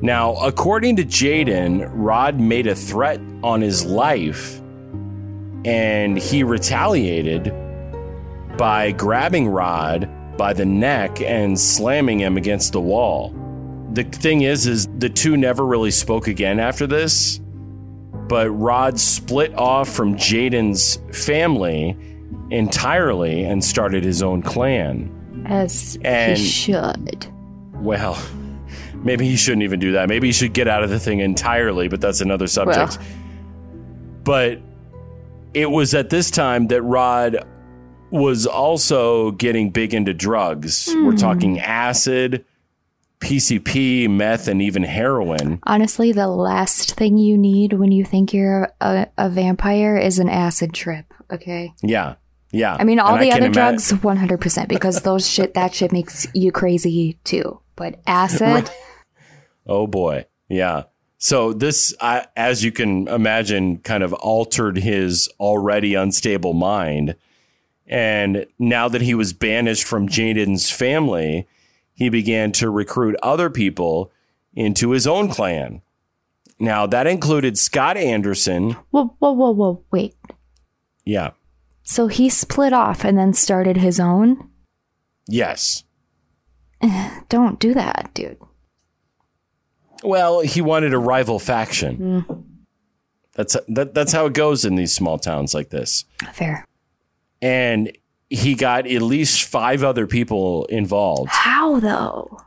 Now, 0.04 0.36
according 0.36 0.98
to 0.98 1.04
Jaden, 1.04 1.90
Rod 1.96 2.40
made 2.40 2.68
a 2.68 2.76
threat 2.76 3.20
on 3.42 3.60
his 3.60 3.86
life 3.86 4.62
and 5.66 6.16
he 6.16 6.44
retaliated 6.44 7.52
by 8.56 8.92
grabbing 8.92 9.48
Rod 9.48 10.08
by 10.38 10.54
the 10.54 10.66
neck 10.66 11.20
and 11.22 11.60
slamming 11.60 12.20
him 12.20 12.38
against 12.38 12.74
the 12.74 12.82
wall. 12.82 13.34
The 13.94 14.04
thing 14.04 14.44
is 14.44 14.68
is 14.68 14.88
the 15.00 15.10
two 15.10 15.38
never 15.38 15.66
really 15.66 15.90
spoke 15.90 16.28
again 16.28 16.60
after 16.60 16.86
this 16.86 17.40
but 18.28 18.50
Rod 18.52 19.00
split 19.00 19.54
off 19.56 19.90
from 19.90 20.16
Jaden's 20.16 21.00
family 21.18 21.98
entirely 22.50 23.44
and 23.44 23.64
started 23.64 24.04
his 24.04 24.22
own 24.22 24.42
clan. 24.42 25.12
As 25.46 25.98
And- 26.04 26.38
he 26.38 26.46
should. 26.46 27.28
Well, 27.76 28.18
maybe 28.96 29.26
he 29.26 29.36
shouldn't 29.36 29.64
even 29.64 29.80
do 29.80 29.94
that. 29.94 30.10
Maybe 30.10 30.28
he 30.28 30.34
should 30.34 30.54
get 30.54 30.68
out 30.68 30.84
of 30.84 30.90
the 30.90 31.00
thing 31.00 31.20
entirely, 31.20 31.88
but 31.88 32.02
that's 32.02 32.22
another 32.22 32.48
subject. 32.48 32.98
Well. 32.98 33.08
But 34.24 34.62
it 35.54 35.70
was 35.72 35.94
at 35.94 36.10
this 36.10 36.30
time 36.32 36.68
that 36.68 36.82
Rod 36.82 37.46
was 38.10 38.46
also 38.46 39.32
getting 39.32 39.70
big 39.70 39.94
into 39.94 40.14
drugs. 40.14 40.88
We're 40.94 41.12
hmm. 41.12 41.18
talking 41.18 41.60
acid, 41.60 42.46
PCP, 43.20 44.10
meth, 44.10 44.48
and 44.48 44.62
even 44.62 44.84
heroin. 44.84 45.60
Honestly, 45.64 46.12
the 46.12 46.28
last 46.28 46.94
thing 46.96 47.18
you 47.18 47.38
need 47.38 47.74
when 47.74 47.92
you 47.92 48.06
think 48.06 48.34
you're 48.34 48.70
a, 48.80 49.08
a 49.18 49.30
vampire 49.30 49.98
is 49.98 50.20
an 50.20 50.30
acid 50.30 50.74
trip, 50.74 51.06
okay? 51.32 51.74
Yeah. 51.82 52.16
Yeah. 52.52 52.78
I 52.80 52.84
mean, 52.84 53.00
all 53.00 53.16
And 53.16 53.24
the 53.24 53.32
other 53.34 53.50
drugs, 53.50 53.92
100%, 53.92 54.68
because 54.68 55.02
those 55.02 55.30
shit, 55.30 55.54
that 55.56 55.74
shit 55.74 55.92
makes 55.92 56.28
you 56.34 56.52
crazy 56.52 57.20
too. 57.24 57.60
But 57.76 58.00
acid, 58.08 58.70
Oh 59.68 59.86
boy. 59.86 60.26
Yeah. 60.48 60.84
So 61.18 61.54
this, 61.54 61.94
I, 62.00 62.28
as 62.36 62.64
you 62.64 62.72
can 62.72 63.08
imagine, 63.08 63.80
kind 63.80 64.04
of 64.04 64.14
altered 64.14 64.78
his 64.78 65.30
already 65.40 65.94
unstable 65.94 66.54
mind. 66.54 67.16
And 67.86 68.46
now 68.60 68.88
that 68.88 69.02
he 69.02 69.14
was 69.14 69.34
banished 69.34 69.84
from 69.84 70.08
Jaden's 70.08 70.72
family, 70.72 71.48
he 71.98 72.10
began 72.10 72.52
to 72.54 72.70
recruit 72.70 73.16
other 73.24 73.50
people 73.50 74.12
into 74.54 74.92
his 74.92 75.08
own 75.08 75.30
clan. 75.30 75.82
Now 76.60 76.86
that 76.88 77.08
included 77.08 77.58
Scott 77.58 77.98
Anderson. 77.98 78.72
whoa, 78.92 79.16
whoa, 79.20 79.32
whoa, 79.32 79.52
whoa, 79.52 79.84
wait. 79.92 80.16
Yeah. 81.04 81.32
So 81.84 82.08
he 82.08 82.30
split 82.30 82.74
off 82.74 83.04
and 83.04 83.18
then 83.18 83.34
started 83.34 83.78
his 83.78 84.00
own? 84.00 84.50
Yes. 85.28 85.84
Don't 87.30 87.60
do 87.60 87.74
that, 87.74 88.12
dude. 88.14 88.38
Well, 90.04 90.42
he 90.42 90.62
wanted 90.62 90.94
a 90.94 91.00
rival 91.00 91.40
faction. 91.40 92.22
Hmm. 92.24 92.34
That's 93.34 93.58
that, 93.68 93.94
that's 93.94 94.12
how 94.12 94.26
it 94.26 94.34
goes 94.34 94.66
in 94.66 94.76
these 94.76 94.94
small 94.94 95.18
towns 95.20 95.54
like 95.54 95.70
this. 95.70 96.06
Fair. 96.34 96.66
and 97.42 97.92
he 98.30 98.56
got 98.56 98.88
at 98.88 99.02
least 99.02 99.44
five 99.44 99.84
other 99.84 100.08
people 100.08 100.66
involved. 100.66 101.30
How 101.32 101.80
though? 101.80 102.40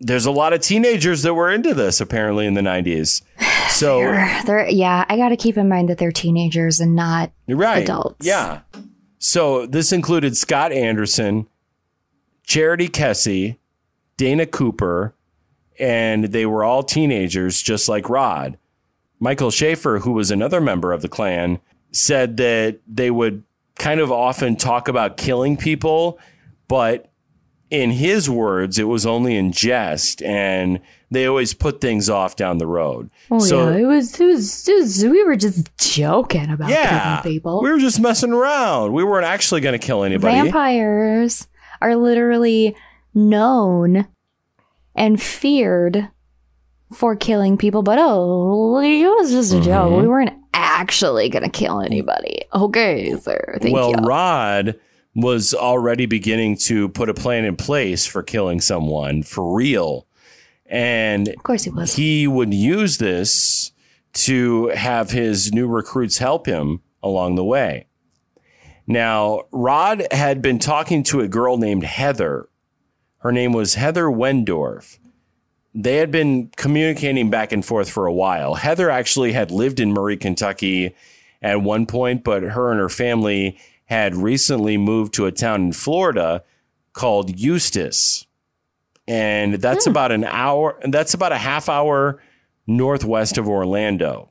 There's 0.00 0.26
a 0.26 0.32
lot 0.32 0.52
of 0.52 0.60
teenagers 0.60 1.22
that 1.22 1.34
were 1.34 1.50
into 1.50 1.74
this 1.74 2.00
apparently 2.00 2.46
in 2.46 2.54
the 2.54 2.60
90s. 2.60 3.22
So, 3.72 4.00
They're, 4.00 4.42
they're, 4.44 4.68
yeah, 4.68 5.06
I 5.08 5.16
got 5.16 5.30
to 5.30 5.36
keep 5.36 5.56
in 5.56 5.66
mind 5.66 5.88
that 5.88 5.96
they're 5.96 6.12
teenagers 6.12 6.78
and 6.78 6.94
not 6.94 7.32
right. 7.48 7.82
adults. 7.82 8.24
Yeah. 8.24 8.60
So, 9.18 9.64
this 9.64 9.92
included 9.92 10.36
Scott 10.36 10.72
Anderson, 10.72 11.46
Charity 12.44 12.88
Kessie, 12.88 13.56
Dana 14.18 14.44
Cooper, 14.44 15.14
and 15.78 16.24
they 16.24 16.44
were 16.44 16.64
all 16.64 16.82
teenagers 16.82 17.62
just 17.62 17.88
like 17.88 18.10
Rod. 18.10 18.58
Michael 19.18 19.50
Schaefer, 19.50 20.00
who 20.00 20.12
was 20.12 20.30
another 20.30 20.60
member 20.60 20.92
of 20.92 21.00
the 21.00 21.08
clan, 21.08 21.58
said 21.92 22.36
that 22.36 22.78
they 22.86 23.10
would 23.10 23.42
kind 23.78 24.00
of 24.00 24.10
often 24.12 24.56
talk 24.56 24.88
about 24.88 25.16
killing 25.16 25.56
people, 25.56 26.18
but 26.68 27.10
in 27.70 27.90
his 27.90 28.28
words, 28.28 28.78
it 28.78 28.84
was 28.84 29.06
only 29.06 29.34
in 29.36 29.50
jest, 29.50 30.22
and 30.22 30.78
they 31.10 31.26
always 31.26 31.54
put 31.54 31.80
things 31.80 32.10
off 32.10 32.36
down 32.36 32.58
the 32.58 32.66
road. 32.66 33.10
Oh 33.30 33.38
So- 33.38 33.70
yeah, 33.70 33.78
it 33.78 33.84
was, 33.86 34.20
it 34.20 34.26
was 34.26 34.68
it 34.68 34.74
was 34.76 35.04
we 35.04 35.24
were 35.24 35.36
just 35.36 35.70
joking 35.78 36.50
about 36.50 36.68
Yeah, 36.68 37.20
killing 37.22 37.34
people. 37.34 37.62
we 37.62 37.70
were 37.70 37.78
just 37.78 37.98
messing 38.00 38.32
around. 38.32 38.92
We 38.92 39.04
weren't 39.04 39.24
actually 39.26 39.62
going 39.62 39.78
to 39.78 39.84
kill 39.84 40.04
anybody. 40.04 40.34
Vampires 40.34 41.46
are 41.80 41.96
literally 41.96 42.76
known 43.14 44.06
and 44.94 45.20
feared 45.20 46.08
for 46.92 47.16
killing 47.16 47.56
people, 47.56 47.82
but 47.82 47.98
oh, 47.98 48.78
it 48.80 49.02
was 49.06 49.30
just 49.30 49.54
a 49.54 49.60
joke. 49.62 49.92
Mhm. 49.92 50.02
We 50.02 50.08
weren't 50.08 50.32
actually 50.52 51.28
gonna 51.28 51.50
kill 51.50 51.80
anybody. 51.80 52.42
Okay, 52.54 53.16
sir. 53.16 53.58
Thank 53.60 53.74
well, 53.74 53.90
you. 53.90 53.96
Rod 54.06 54.78
was 55.14 55.54
already 55.54 56.06
beginning 56.06 56.56
to 56.56 56.88
put 56.88 57.08
a 57.08 57.14
plan 57.14 57.44
in 57.44 57.56
place 57.56 58.06
for 58.06 58.22
killing 58.22 58.60
someone 58.60 59.22
for 59.22 59.54
real. 59.54 60.06
And 60.66 61.28
of 61.28 61.42
course 61.42 61.64
he 61.64 61.70
was. 61.70 61.96
he 61.96 62.26
would 62.26 62.54
use 62.54 62.98
this 62.98 63.72
to 64.14 64.68
have 64.68 65.10
his 65.10 65.52
new 65.52 65.68
recruits 65.68 66.18
help 66.18 66.46
him 66.46 66.80
along 67.02 67.34
the 67.34 67.44
way. 67.44 67.86
Now, 68.86 69.42
Rod 69.52 70.06
had 70.10 70.42
been 70.42 70.58
talking 70.58 71.02
to 71.04 71.20
a 71.20 71.28
girl 71.28 71.56
named 71.56 71.84
Heather. 71.84 72.48
Her 73.18 73.32
name 73.32 73.52
was 73.52 73.74
Heather 73.74 74.06
Wendorf. 74.06 74.98
They 75.74 75.96
had 75.96 76.10
been 76.10 76.50
communicating 76.56 77.30
back 77.30 77.52
and 77.52 77.64
forth 77.64 77.90
for 77.90 78.06
a 78.06 78.12
while. 78.12 78.54
Heather 78.54 78.90
actually 78.90 79.32
had 79.32 79.50
lived 79.50 79.80
in 79.80 79.92
Murray, 79.92 80.16
Kentucky 80.16 80.94
at 81.40 81.62
one 81.62 81.86
point, 81.86 82.24
but 82.24 82.42
her 82.42 82.70
and 82.70 82.78
her 82.78 82.88
family 82.88 83.58
had 83.86 84.14
recently 84.14 84.76
moved 84.76 85.14
to 85.14 85.26
a 85.26 85.32
town 85.32 85.62
in 85.62 85.72
Florida 85.72 86.44
called 86.92 87.38
Eustis. 87.38 88.26
And 89.08 89.54
that's 89.54 89.86
hmm. 89.86 89.90
about 89.90 90.12
an 90.12 90.24
hour, 90.24 90.78
and 90.82 90.92
that's 90.92 91.14
about 91.14 91.32
a 91.32 91.38
half 91.38 91.68
hour 91.68 92.22
northwest 92.66 93.38
of 93.38 93.48
Orlando. 93.48 94.28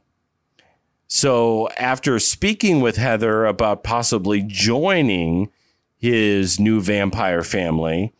So, 1.07 1.67
after 1.77 2.19
speaking 2.19 2.79
with 2.79 2.95
Heather 2.95 3.45
about 3.45 3.83
possibly 3.83 4.41
joining 4.41 5.51
his 5.97 6.57
new 6.57 6.79
vampire 6.79 7.43
family, 7.43 8.13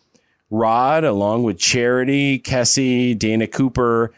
Rod, 0.51 1.05
along 1.05 1.43
with 1.43 1.57
Charity, 1.57 2.37
Kessie, 2.37 3.17
Dana 3.17 3.47
Cooper, 3.47 4.13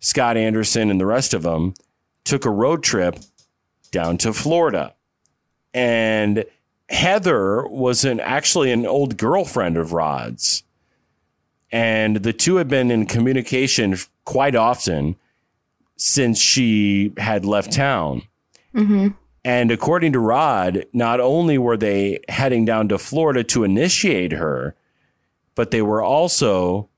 Scott 0.00 0.36
Anderson, 0.36 0.90
and 0.90 0.98
the 0.98 1.06
rest 1.06 1.34
of 1.34 1.42
them, 1.42 1.74
took 2.24 2.44
a 2.44 2.50
road 2.50 2.82
trip 2.82 3.18
down 3.90 4.16
to 4.18 4.32
Florida. 4.32 4.94
And 5.74 6.44
Heather 6.88 7.66
was 7.68 8.04
an 8.04 8.20
actually 8.20 8.72
an 8.72 8.86
old 8.86 9.18
girlfriend 9.18 9.76
of 9.76 9.92
Rod's. 9.92 10.62
And 11.70 12.16
the 12.16 12.32
two 12.32 12.56
had 12.56 12.68
been 12.68 12.90
in 12.90 13.06
communication 13.06 13.96
quite 14.24 14.54
often 14.54 15.16
since 15.96 16.40
she 16.40 17.12
had 17.18 17.44
left 17.44 17.72
town. 17.72 18.22
hmm 18.72 19.08
And 19.44 19.70
according 19.70 20.12
to 20.12 20.20
Rod, 20.20 20.86
not 20.92 21.20
only 21.20 21.58
were 21.58 21.76
they 21.76 22.20
heading 22.28 22.64
down 22.64 22.88
to 22.88 22.98
Florida 22.98 23.44
to 23.44 23.64
initiate 23.64 24.32
her, 24.32 24.74
but 25.56 25.72
they 25.72 25.82
were 25.82 26.02
also 26.02 26.88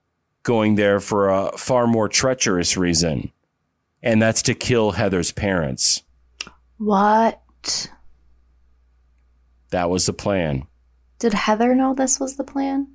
going 0.43 0.75
there 0.75 0.99
for 0.99 1.29
a 1.29 1.57
far 1.57 1.87
more 1.87 2.07
treacherous 2.07 2.77
reason. 2.77 3.31
And 4.03 4.21
that's 4.21 4.43
to 4.43 4.53
kill 4.53 4.91
Heather's 4.91 5.31
parents. 5.31 6.03
What? 6.77 7.89
That 9.71 9.89
was 9.89 10.05
the 10.05 10.13
plan. 10.13 10.67
Did 11.17 11.33
Heather 11.33 11.73
know 11.73 11.93
this 11.93 12.19
was 12.19 12.37
the 12.37 12.43
plan? 12.43 12.87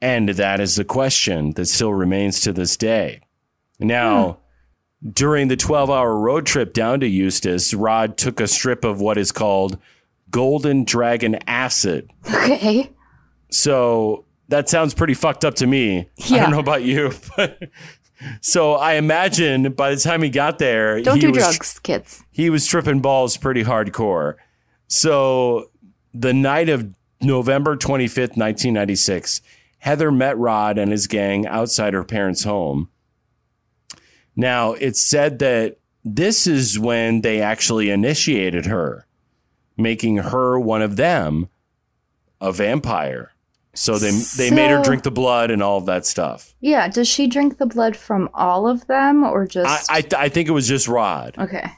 And 0.00 0.30
that 0.30 0.60
is 0.60 0.76
the 0.76 0.84
question 0.84 1.52
that 1.52 1.66
still 1.66 1.94
remains 1.94 2.40
to 2.40 2.52
this 2.52 2.76
day. 2.76 3.20
Now, 3.78 4.38
hmm. 5.02 5.10
during 5.10 5.48
the 5.48 5.56
12 5.56 5.90
hour 5.90 6.16
road 6.18 6.46
trip 6.46 6.72
down 6.72 7.00
to 7.00 7.06
Eustis, 7.06 7.72
Rod 7.72 8.16
took 8.16 8.40
a 8.40 8.48
strip 8.48 8.84
of 8.84 9.00
what 9.00 9.16
is 9.16 9.32
called 9.32 9.78
golden 10.30 10.84
dragon 10.84 11.38
acid. 11.46 12.10
Okay. 12.26 12.90
So 13.50 14.24
that 14.48 14.68
sounds 14.68 14.94
pretty 14.94 15.14
fucked 15.14 15.44
up 15.44 15.54
to 15.56 15.66
me. 15.66 16.08
I 16.30 16.38
don't 16.38 16.50
know 16.50 16.58
about 16.58 16.82
you, 16.82 17.12
but 17.36 17.68
so 18.40 18.74
I 18.74 18.94
imagine 18.94 19.72
by 19.72 19.94
the 19.94 20.00
time 20.00 20.22
he 20.22 20.30
got 20.30 20.58
there, 20.58 21.00
Don't 21.02 21.20
do 21.20 21.30
was, 21.30 21.38
drugs, 21.38 21.78
kids. 21.80 22.22
He 22.30 22.50
was 22.50 22.66
tripping 22.66 23.00
balls 23.00 23.36
pretty 23.36 23.64
hardcore. 23.64 24.36
So 24.86 25.70
the 26.12 26.32
night 26.32 26.68
of 26.68 26.94
November 27.20 27.76
25th, 27.76 28.36
1996, 28.36 29.40
Heather 29.78 30.10
met 30.10 30.38
Rod 30.38 30.78
and 30.78 30.92
his 30.92 31.06
gang 31.06 31.46
outside 31.46 31.94
her 31.94 32.04
parents' 32.04 32.44
home. 32.44 32.88
Now, 34.36 34.72
it's 34.72 35.02
said 35.02 35.38
that 35.40 35.78
this 36.04 36.46
is 36.46 36.78
when 36.78 37.20
they 37.20 37.40
actually 37.40 37.90
initiated 37.90 38.66
her, 38.66 39.06
making 39.76 40.18
her 40.18 40.58
one 40.58 40.82
of 40.82 40.96
them 40.96 41.48
a 42.40 42.52
vampire. 42.52 43.33
So 43.74 43.98
they 43.98 44.10
they 44.36 44.50
made 44.50 44.70
her 44.70 44.82
drink 44.82 45.02
the 45.02 45.10
blood 45.10 45.50
and 45.50 45.62
all 45.62 45.78
of 45.78 45.86
that 45.86 46.06
stuff. 46.06 46.54
Yeah. 46.60 46.88
Does 46.88 47.08
she 47.08 47.26
drink 47.26 47.58
the 47.58 47.66
blood 47.66 47.96
from 47.96 48.30
all 48.32 48.68
of 48.68 48.86
them 48.86 49.24
or 49.24 49.42
I 49.42 49.46
just? 49.46 49.90
I, 49.90 50.00
th- 50.00 50.14
I 50.14 50.28
think 50.28 50.48
it 50.48 50.52
was 50.52 50.68
just 50.68 50.88
Rod. 50.88 51.34
okay. 51.38 51.70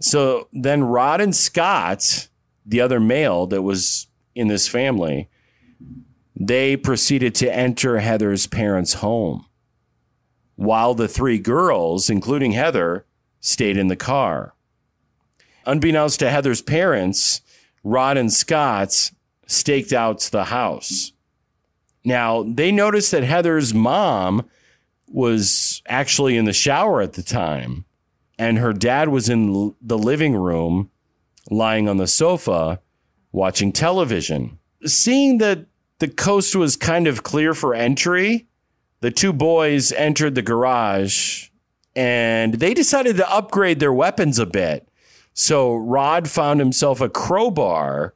So 0.00 0.48
then 0.52 0.82
Rod 0.82 1.20
and 1.20 1.34
Scott, 1.34 2.28
the 2.66 2.80
other 2.80 2.98
male 2.98 3.46
that 3.46 3.62
was 3.62 4.08
in 4.34 4.48
this 4.48 4.66
family, 4.66 5.28
they 6.34 6.76
proceeded 6.76 7.34
to 7.36 7.54
enter 7.54 8.00
Heather's 8.00 8.48
parents' 8.48 8.94
home. 8.94 9.46
While 10.56 10.94
the 10.94 11.08
three 11.08 11.38
girls, 11.38 12.10
including 12.10 12.52
Heather, 12.52 13.06
stayed 13.40 13.76
in 13.76 13.88
the 13.88 13.96
car. 13.96 14.54
Unbeknownst 15.66 16.18
to 16.20 16.30
Heather's 16.30 16.62
parents, 16.62 17.40
Rod 17.84 18.16
and 18.16 18.32
Scott 18.32 19.12
staked 19.46 19.92
out 19.92 20.20
the 20.32 20.44
house. 20.44 21.11
Now, 22.04 22.42
they 22.42 22.72
noticed 22.72 23.10
that 23.12 23.22
Heather's 23.22 23.72
mom 23.72 24.48
was 25.08 25.82
actually 25.86 26.36
in 26.36 26.46
the 26.46 26.52
shower 26.52 27.00
at 27.00 27.12
the 27.12 27.22
time 27.22 27.84
and 28.38 28.58
her 28.58 28.72
dad 28.72 29.08
was 29.08 29.28
in 29.28 29.74
the 29.80 29.98
living 29.98 30.34
room 30.34 30.90
lying 31.50 31.88
on 31.88 31.98
the 31.98 32.06
sofa 32.06 32.80
watching 33.30 33.72
television. 33.72 34.58
Seeing 34.84 35.38
that 35.38 35.66
the 35.98 36.08
coast 36.08 36.56
was 36.56 36.76
kind 36.76 37.06
of 37.06 37.22
clear 37.22 37.54
for 37.54 37.74
entry, 37.74 38.48
the 39.00 39.10
two 39.10 39.32
boys 39.32 39.92
entered 39.92 40.34
the 40.34 40.42
garage 40.42 41.48
and 41.94 42.54
they 42.54 42.74
decided 42.74 43.16
to 43.16 43.32
upgrade 43.32 43.78
their 43.78 43.92
weapons 43.92 44.38
a 44.38 44.46
bit. 44.46 44.88
So 45.34 45.76
Rod 45.76 46.28
found 46.28 46.58
himself 46.58 47.00
a 47.00 47.08
crowbar 47.08 48.14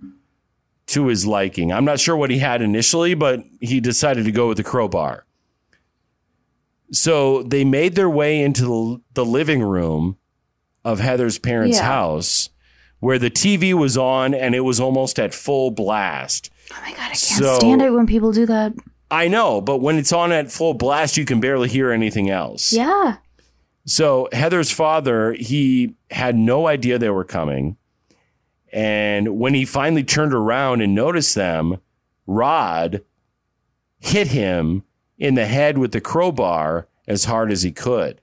to 0.97 1.07
his 1.09 1.27
liking. 1.27 1.73
I'm 1.73 1.85
not 1.85 2.01
sure 2.01 2.17
what 2.17 2.31
he 2.31 2.39
had 2.39 2.61
initially, 2.63 3.15
but 3.15 3.45
he 3.61 3.81
decided 3.81 4.25
to 4.25 4.33
go 4.33 4.49
with 4.49 4.57
the 4.57 4.65
crowbar. 4.65 5.25
So 6.93 7.43
they 7.43 7.65
made 7.65 7.95
their 7.95 8.09
way 8.11 8.41
into 8.43 9.03
the, 9.15 9.25
living 9.25 9.63
room 9.63 10.17
of 10.85 11.01
Heather's 11.01 11.39
parents' 11.39 11.79
Yeah. 11.79 11.85
house 11.87 12.51
where 13.01 13.19
the 13.19 13.31
TV 13.31 13.75
was 13.75 13.97
on 13.99 14.35
and 14.35 14.55
it 14.55 14.61
was 14.61 14.79
almost 14.81 15.19
at 15.19 15.35
full 15.35 15.71
blast. 15.71 16.51
Oh 16.73 16.77
my 16.83 16.91
god, 16.91 16.99
I 17.01 17.05
can't 17.09 17.17
So- 17.17 17.59
stand 17.59 17.83
it 17.83 17.91
when 17.91 18.07
people 18.07 18.33
do 18.33 18.47
that. 18.47 18.73
I 19.11 19.29
know, 19.29 19.61
but 19.61 19.79
when 19.79 19.99
it's 19.99 20.13
on 20.13 20.33
at 20.33 20.51
full 20.51 20.75
blast, 20.75 21.17
you 21.17 21.25
can 21.25 21.41
barely 21.41 21.69
hear 21.69 21.91
anything 21.93 22.29
else. 22.31 22.73
Yeah. 22.73 23.17
So 23.85 24.29
Heather's 24.33 24.71
father, 24.73 25.33
he 25.35 25.95
had 26.11 26.35
no 26.37 26.67
idea 26.67 26.99
they 26.99 27.11
were 27.11 27.25
coming. 27.25 27.77
And 28.77 29.39
when 29.39 29.55
he 29.55 29.65
finally 29.65 30.05
turned 30.05 30.35
around 30.35 30.83
and 30.83 30.95
noticed 30.95 31.35
them, 31.35 31.81
Rod 32.27 33.03
hit 33.99 34.27
him 34.27 34.85
in 35.17 35.35
the 35.35 35.47
head 35.47 35.79
with 35.79 35.93
the 35.93 36.01
crowbar 36.03 36.87
as 37.09 37.25
hard 37.25 37.51
as 37.51 37.63
he 37.63 37.73
could. 37.73 38.21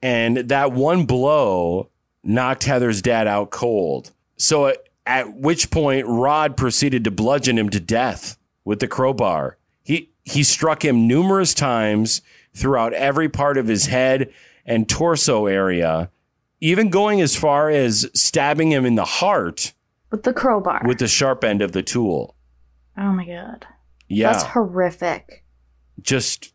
And 0.00 0.36
that 0.36 0.70
one 0.70 1.04
blow 1.04 1.90
knocked 2.22 2.62
Heather's 2.62 3.02
dad 3.02 3.26
out 3.26 3.50
cold. 3.50 4.12
So 4.36 4.72
at, 5.04 5.34
which 5.34 5.68
point 5.72 6.06
Rod 6.06 6.56
proceeded 6.56 7.02
to 7.02 7.10
bludgeon 7.10 7.58
him 7.58 7.68
to 7.70 7.80
death 7.80 8.38
with 8.64 8.78
the 8.78 8.86
crowbar. 8.86 9.58
He 9.82 10.12
he 10.22 10.44
struck 10.44 10.84
him 10.84 11.08
numerous 11.08 11.54
times 11.54 12.22
throughout 12.54 12.92
every 12.92 13.28
part 13.28 13.58
of 13.58 13.66
his 13.66 13.86
head 13.86 14.32
and 14.64 14.88
torso 14.88 15.46
area, 15.46 16.12
even 16.60 16.88
going 16.88 17.20
as 17.20 17.34
far 17.34 17.68
as 17.68 18.08
stabbing 18.14 18.70
him 18.70 18.86
in 18.86 18.94
the 18.94 19.04
heart 19.04 19.72
With 20.10 20.22
the 20.22 20.32
crowbar. 20.32 20.82
with 20.86 20.98
the 20.98 21.08
sharp 21.08 21.44
end 21.44 21.60
of 21.62 21.72
the 21.72 21.82
tool. 21.82 22.34
oh 22.96 23.12
my 23.12 23.26
god. 23.26 23.66
Yeah. 24.08 24.32
That's 24.32 24.44
horrific. 24.44 25.44
just 26.00 26.52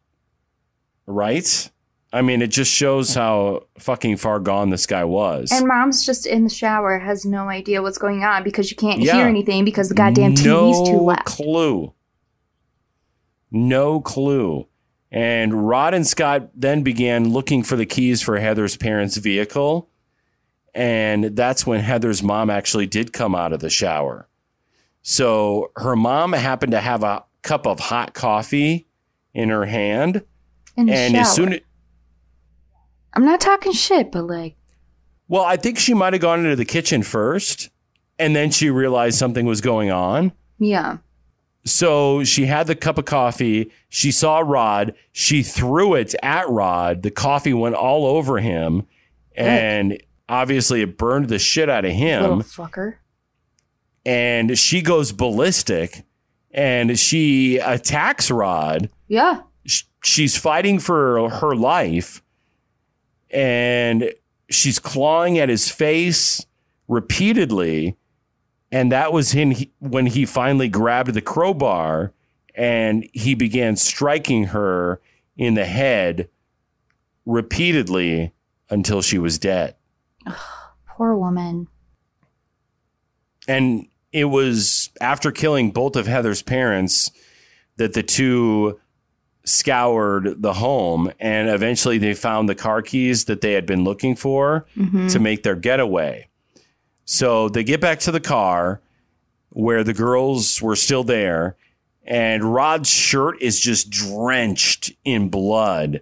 right. 1.06 1.70
I 2.12 2.22
mean, 2.22 2.42
it 2.44 2.48
just 2.52 2.72
shows 2.72 3.16
how 3.16 3.63
fucking 3.80 4.18
far 4.18 4.39
gone 4.39 4.70
this 4.70 4.86
guy 4.86 5.04
was. 5.04 5.52
And 5.52 5.68
mom's 5.68 6.06
just 6.06 6.28
in 6.28 6.44
the 6.44 6.50
shower, 6.50 7.00
has 7.00 7.26
no 7.26 7.50
idea 7.50 7.82
what's 7.82 7.98
going 7.98 8.24
on 8.24 8.44
because 8.44 8.70
you 8.70 8.78
can't 8.78 9.00
Yeah. 9.00 9.16
hear 9.16 9.26
anything 9.28 9.66
because 9.66 9.89
the 9.89 9.96
goddamn 9.96 10.34
TV's 10.36 10.46
no 10.46 10.86
too 10.86 11.00
loud. 11.00 11.18
No 11.18 11.24
clue. 11.26 11.94
No 13.52 14.02
clue. 14.02 14.68
And 15.12 15.68
Rod 15.68 15.94
and 15.94 16.06
Scott 16.08 16.50
then 16.56 16.82
began 16.82 17.30
looking 17.34 17.63
for 17.63 17.76
the 17.76 17.86
keys 17.86 18.22
for 18.22 18.39
Heather's 18.39 18.78
parents' 18.78 19.18
vehicle. 19.18 19.89
And 20.75 21.36
that's 21.36 21.67
when 21.67 21.81
Heather's 21.81 22.23
mom 22.23 22.49
actually 22.49 22.88
did 22.88 23.13
come 23.13 23.36
out 23.36 23.53
of 23.53 23.59
the 23.59 23.69
shower. 23.69 24.27
So 25.01 25.71
her 25.75 25.95
mom 25.95 26.33
happened 26.33 26.71
to 26.71 26.79
have 26.79 27.03
a 27.03 27.23
cup 27.41 27.67
of 27.67 27.79
hot 27.79 28.13
coffee 28.13 28.88
in 29.33 29.49
her 29.49 29.65
hand. 29.65 30.23
In 30.75 30.89
and 30.89 31.13
shower. 31.13 31.21
as 31.21 31.36
soon 31.36 31.53
as 31.53 31.59
I'm 33.13 33.25
not 33.25 33.39
talking 33.41 33.73
shit, 33.73 34.12
but 34.12 34.23
like, 34.23 34.55
well, 35.27 35.43
I 35.43 35.57
think 35.57 35.77
she 35.77 35.93
might 35.93 36.13
have 36.13 36.21
gone 36.21 36.43
into 36.43 36.55
the 36.55 36.65
kitchen 36.65 37.03
first. 37.03 37.69
And 38.19 38.36
then 38.36 38.51
she 38.51 38.69
realized 38.69 39.17
something 39.17 39.45
was 39.45 39.62
going 39.62 39.91
on. 39.91 40.31
yeah. 40.59 40.97
So 41.65 42.25
she 42.25 42.45
had 42.45 42.67
the 42.67 42.75
cup 42.75 42.97
of 42.97 43.05
coffee. 43.05 43.71
She 43.88 44.12
saw 44.12 44.39
Rod. 44.39 44.93
She 45.13 45.43
threw 45.43 45.93
it 45.93 46.13
at 46.21 46.49
Rod. 46.49 47.03
The 47.03 47.09
coffee 47.12 47.53
went 47.53 47.75
all 47.75 48.05
over 48.05 48.39
him. 48.39 48.86
And 49.33 49.97
obviously, 50.29 50.81
it 50.81 50.97
burned 50.97 51.29
the 51.29 51.39
shit 51.39 51.69
out 51.69 51.86
of 51.86 51.91
him. 51.91 52.21
Little 52.21 52.38
him. 52.38 52.43
fucker. 52.43 52.95
And 54.05 54.57
she 54.57 54.81
goes 54.81 55.12
ballistic 55.12 56.03
and 56.51 56.99
she 56.99 57.57
attacks 57.57 58.29
Rod. 58.29 58.89
Yeah. 59.07 59.41
She's 60.03 60.38
fighting 60.38 60.79
for 60.79 61.29
her 61.29 61.55
life. 61.55 62.21
And 63.31 64.13
she's 64.49 64.77
clawing 64.77 65.39
at 65.39 65.49
his 65.49 65.69
face 65.69 66.45
repeatedly. 66.88 67.97
And 68.71 68.91
that 68.91 69.13
was 69.13 69.33
in, 69.33 69.55
when 69.79 70.07
he 70.07 70.25
finally 70.25 70.67
grabbed 70.67 71.13
the 71.13 71.21
crowbar 71.21 72.12
and 72.55 73.07
he 73.13 73.36
began 73.36 73.75
striking 73.75 74.45
her 74.45 75.01
in 75.38 75.53
the 75.53 75.65
head 75.65 76.27
repeatedly 77.25 78.33
until 78.69 79.01
she 79.01 79.17
was 79.17 79.39
dead. 79.39 79.75
Poor 80.88 81.15
woman. 81.15 81.67
And 83.47 83.88
it 84.12 84.25
was 84.25 84.89
after 85.01 85.31
killing 85.31 85.71
both 85.71 85.95
of 85.95 86.07
Heather's 86.07 86.41
parents 86.41 87.12
that 87.77 87.93
the 87.93 88.03
two 88.03 88.79
scoured 89.45 90.41
the 90.41 90.53
home 90.53 91.12
and 91.19 91.49
eventually 91.49 91.97
they 91.97 92.13
found 92.13 92.47
the 92.47 92.55
car 92.55 92.81
keys 92.81 93.25
that 93.25 93.41
they 93.41 93.53
had 93.53 93.65
been 93.65 93.83
looking 93.83 94.15
for 94.15 94.65
Mm-hmm. 94.77 95.07
to 95.07 95.19
make 95.19 95.43
their 95.43 95.55
getaway. 95.55 96.27
So 97.05 97.49
they 97.49 97.63
get 97.65 97.81
back 97.81 97.99
to 98.01 98.12
the 98.12 98.21
car 98.21 98.79
where 99.49 99.83
the 99.83 99.93
girls 99.93 100.62
were 100.62 100.77
still 100.77 101.03
there 101.03 101.57
and 102.05 102.43
Rod's 102.53 102.89
shirt 102.89 103.41
is 103.41 103.59
just 103.59 103.89
drenched 103.89 104.93
in 105.03 105.27
blood 105.29 106.01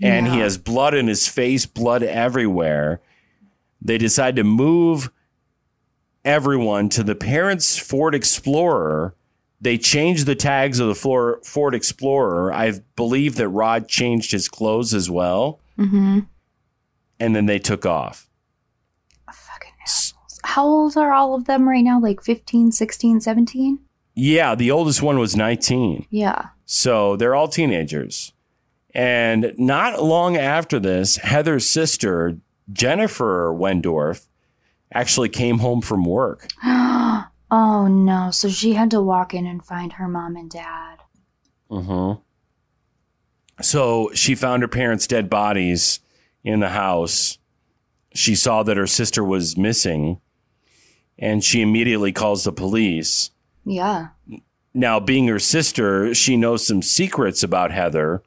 and 0.00 0.26
he 0.28 0.38
has 0.38 0.58
blood 0.58 0.94
in 0.94 1.08
his 1.08 1.26
face, 1.26 1.66
blood 1.66 2.02
everywhere. 2.04 3.00
They 3.80 3.98
decide 3.98 4.36
to 4.36 4.44
move 4.44 5.10
everyone 6.24 6.88
to 6.90 7.02
the 7.02 7.14
parents' 7.14 7.78
Ford 7.78 8.14
Explorer. 8.14 9.14
They 9.60 9.78
changed 9.78 10.26
the 10.26 10.34
tags 10.34 10.78
of 10.78 10.88
the 10.88 10.94
Ford 11.42 11.74
Explorer. 11.74 12.52
I 12.52 12.80
believe 12.96 13.36
that 13.36 13.48
Rod 13.48 13.88
changed 13.88 14.32
his 14.32 14.48
clothes 14.48 14.94
as 14.94 15.10
well. 15.10 15.60
Mm-hmm. 15.78 16.20
And 17.20 17.36
then 17.36 17.46
they 17.46 17.58
took 17.58 17.84
off. 17.84 18.28
Fucking 19.32 19.72
assholes. 19.82 20.40
How 20.44 20.64
old 20.64 20.96
are 20.96 21.12
all 21.12 21.34
of 21.34 21.46
them 21.46 21.68
right 21.68 21.82
now? 21.82 22.00
Like 22.00 22.22
15, 22.22 22.72
16, 22.72 23.20
17? 23.20 23.78
Yeah, 24.14 24.54
the 24.54 24.70
oldest 24.70 25.02
one 25.02 25.18
was 25.18 25.36
19. 25.36 26.06
Yeah. 26.10 26.48
So 26.64 27.16
they're 27.16 27.34
all 27.34 27.48
teenagers. 27.48 28.32
And 28.94 29.54
not 29.56 30.02
long 30.02 30.36
after 30.36 30.80
this, 30.80 31.16
Heather's 31.16 31.68
sister, 31.68 32.38
Jennifer 32.72 33.52
Wendorf, 33.52 34.26
actually 34.92 35.28
came 35.28 35.58
home 35.58 35.80
from 35.80 36.04
work. 36.04 36.48
oh 36.64 37.86
no. 37.90 38.30
So 38.32 38.48
she 38.48 38.74
had 38.74 38.90
to 38.90 39.02
walk 39.02 39.34
in 39.34 39.46
and 39.46 39.64
find 39.64 39.94
her 39.94 40.08
mom 40.08 40.36
and 40.36 40.50
dad. 40.50 40.98
Mm-hmm. 41.70 42.20
So 43.62 44.10
she 44.14 44.34
found 44.34 44.62
her 44.62 44.68
parents' 44.68 45.06
dead 45.06 45.28
bodies 45.28 46.00
in 46.44 46.60
the 46.60 46.70
house. 46.70 47.38
She 48.14 48.34
saw 48.34 48.62
that 48.62 48.76
her 48.76 48.86
sister 48.86 49.22
was 49.22 49.56
missing, 49.56 50.20
and 51.18 51.44
she 51.44 51.60
immediately 51.60 52.12
calls 52.12 52.44
the 52.44 52.52
police. 52.52 53.30
Yeah. 53.64 54.08
Now, 54.72 55.00
being 55.00 55.26
her 55.26 55.38
sister, 55.38 56.14
she 56.14 56.36
knows 56.36 56.66
some 56.66 56.82
secrets 56.82 57.42
about 57.42 57.72
Heather, 57.72 58.22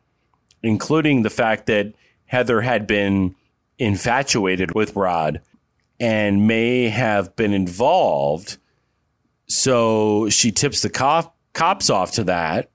including 0.61 1.23
the 1.23 1.29
fact 1.29 1.65
that 1.67 1.93
Heather 2.25 2.61
had 2.61 2.85
been 2.85 3.35
infatuated 3.81 4.75
with 4.75 4.95
Rod 4.95 5.41
and 5.99 6.47
may 6.47 6.89
have 6.89 7.35
been 7.35 7.53
involved. 7.53 8.57
So 9.47 10.29
she 10.29 10.51
tips 10.51 10.81
the 10.81 10.89
cop- 10.89 11.35
cops 11.53 11.89
off 11.89 12.11
to 12.13 12.23
that, 12.25 12.69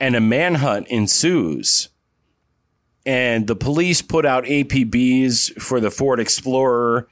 and 0.00 0.14
a 0.14 0.20
manhunt 0.20 0.86
ensues. 0.88 1.88
And 3.04 3.46
the 3.46 3.56
police 3.56 4.02
put 4.02 4.24
out 4.24 4.44
APBs 4.44 5.60
for 5.60 5.80
the 5.80 5.90
Ford 5.90 6.20
Explorer 6.20 7.08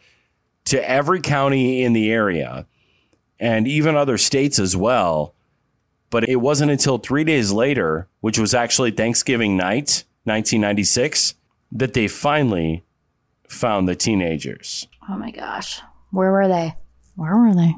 to 0.66 0.88
every 0.88 1.20
county 1.20 1.82
in 1.82 1.92
the 1.92 2.10
area 2.10 2.66
and 3.38 3.66
even 3.66 3.96
other 3.96 4.16
states 4.16 4.58
as 4.58 4.76
well. 4.76 5.34
But 6.08 6.28
it 6.28 6.36
wasn't 6.36 6.70
until 6.70 6.98
three 6.98 7.24
days 7.24 7.52
later, 7.52 8.08
which 8.20 8.38
was 8.38 8.54
actually 8.54 8.92
Thanksgiving 8.92 9.56
night, 9.56 10.04
1996, 10.24 11.34
that 11.72 11.94
they 11.94 12.06
finally 12.06 12.84
found 13.52 13.88
the 13.88 13.94
teenagers. 13.96 14.88
Oh 15.08 15.16
my 15.16 15.30
gosh. 15.30 15.80
Where 16.10 16.32
were 16.32 16.48
they? 16.48 16.74
Where 17.16 17.36
were 17.36 17.54
they? 17.54 17.74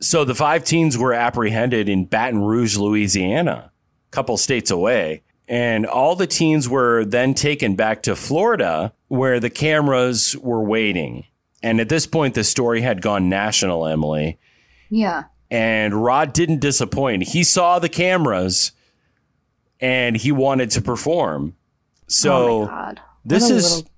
So 0.00 0.24
the 0.24 0.34
five 0.34 0.64
teens 0.64 0.96
were 0.96 1.12
apprehended 1.12 1.88
in 1.88 2.06
Baton 2.06 2.42
Rouge, 2.42 2.76
Louisiana, 2.76 3.70
a 3.72 4.10
couple 4.10 4.36
states 4.36 4.70
away. 4.70 5.22
And 5.46 5.84
all 5.84 6.14
the 6.16 6.26
teens 6.26 6.68
were 6.68 7.04
then 7.04 7.34
taken 7.34 7.74
back 7.74 8.02
to 8.04 8.14
Florida, 8.16 8.92
where 9.08 9.40
the 9.40 9.50
cameras 9.50 10.36
were 10.36 10.62
waiting. 10.62 11.24
And 11.62 11.80
at 11.80 11.88
this 11.88 12.06
point, 12.06 12.34
the 12.34 12.44
story 12.44 12.80
had 12.80 13.02
gone 13.02 13.28
national, 13.28 13.86
Emily. 13.86 14.38
Yeah. 14.88 15.24
And 15.50 16.02
Rod 16.02 16.32
didn't 16.32 16.60
disappoint. 16.60 17.24
He 17.24 17.42
saw 17.42 17.78
the 17.78 17.88
cameras 17.88 18.72
and 19.80 20.16
he 20.16 20.30
wanted 20.32 20.70
to 20.72 20.80
perform. 20.80 21.56
oh 21.56 22.04
So 22.06 22.60
my 22.66 22.70
god. 22.70 23.00
this 23.24 23.50
is, 23.50 23.76
little 23.78 23.90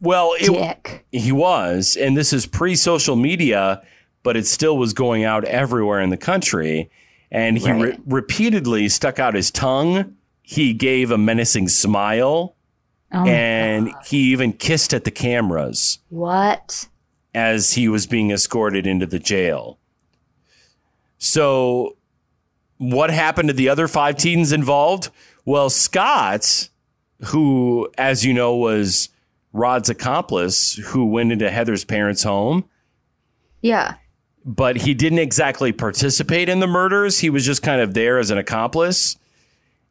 well, 0.00 0.32
it, 0.38 1.02
he 1.12 1.32
was. 1.32 1.96
And 1.96 2.16
this 2.16 2.32
is 2.32 2.46
pre 2.46 2.74
social 2.74 3.16
media, 3.16 3.82
but 4.22 4.36
it 4.36 4.46
still 4.46 4.76
was 4.76 4.92
going 4.92 5.24
out 5.24 5.44
everywhere 5.44 6.00
in 6.00 6.10
the 6.10 6.16
country. 6.16 6.90
And 7.30 7.58
he 7.58 7.70
re- 7.70 7.98
repeatedly 8.06 8.88
stuck 8.88 9.18
out 9.18 9.34
his 9.34 9.50
tongue. 9.50 10.16
He 10.42 10.72
gave 10.72 11.10
a 11.10 11.18
menacing 11.18 11.68
smile 11.68 12.54
Oh 13.10 13.24
and 13.26 13.90
he 14.04 14.32
even 14.32 14.52
kissed 14.52 14.92
at 14.92 15.04
the 15.04 15.10
cameras. 15.10 15.98
What? 16.10 16.88
as 17.34 17.74
he 17.74 17.88
was 17.88 18.06
being 18.06 18.30
escorted 18.30 18.86
into 18.86 19.06
the 19.06 19.18
jail. 19.18 19.78
So, 21.18 21.96
what 22.78 23.10
happened 23.10 23.48
to 23.48 23.52
the 23.52 23.68
other 23.68 23.86
five 23.86 24.16
teens 24.16 24.50
involved? 24.52 25.10
Well, 25.44 25.70
Scott, 25.70 26.68
who, 27.26 27.90
as 27.96 28.24
you 28.24 28.34
know, 28.34 28.56
was 28.56 29.08
Rod's 29.52 29.88
accomplice, 29.88 30.74
who 30.76 31.06
went 31.06 31.32
into 31.32 31.50
Heather's 31.50 31.84
parents' 31.84 32.22
home, 32.22 32.64
Yeah. 33.62 33.94
but 34.44 34.76
he 34.78 34.94
didn't 34.94 35.18
exactly 35.20 35.72
participate 35.72 36.48
in 36.48 36.60
the 36.60 36.66
murders. 36.66 37.20
He 37.20 37.30
was 37.30 37.44
just 37.46 37.62
kind 37.62 37.80
of 37.80 37.94
there 37.94 38.18
as 38.18 38.30
an 38.30 38.38
accomplice. 38.38 39.16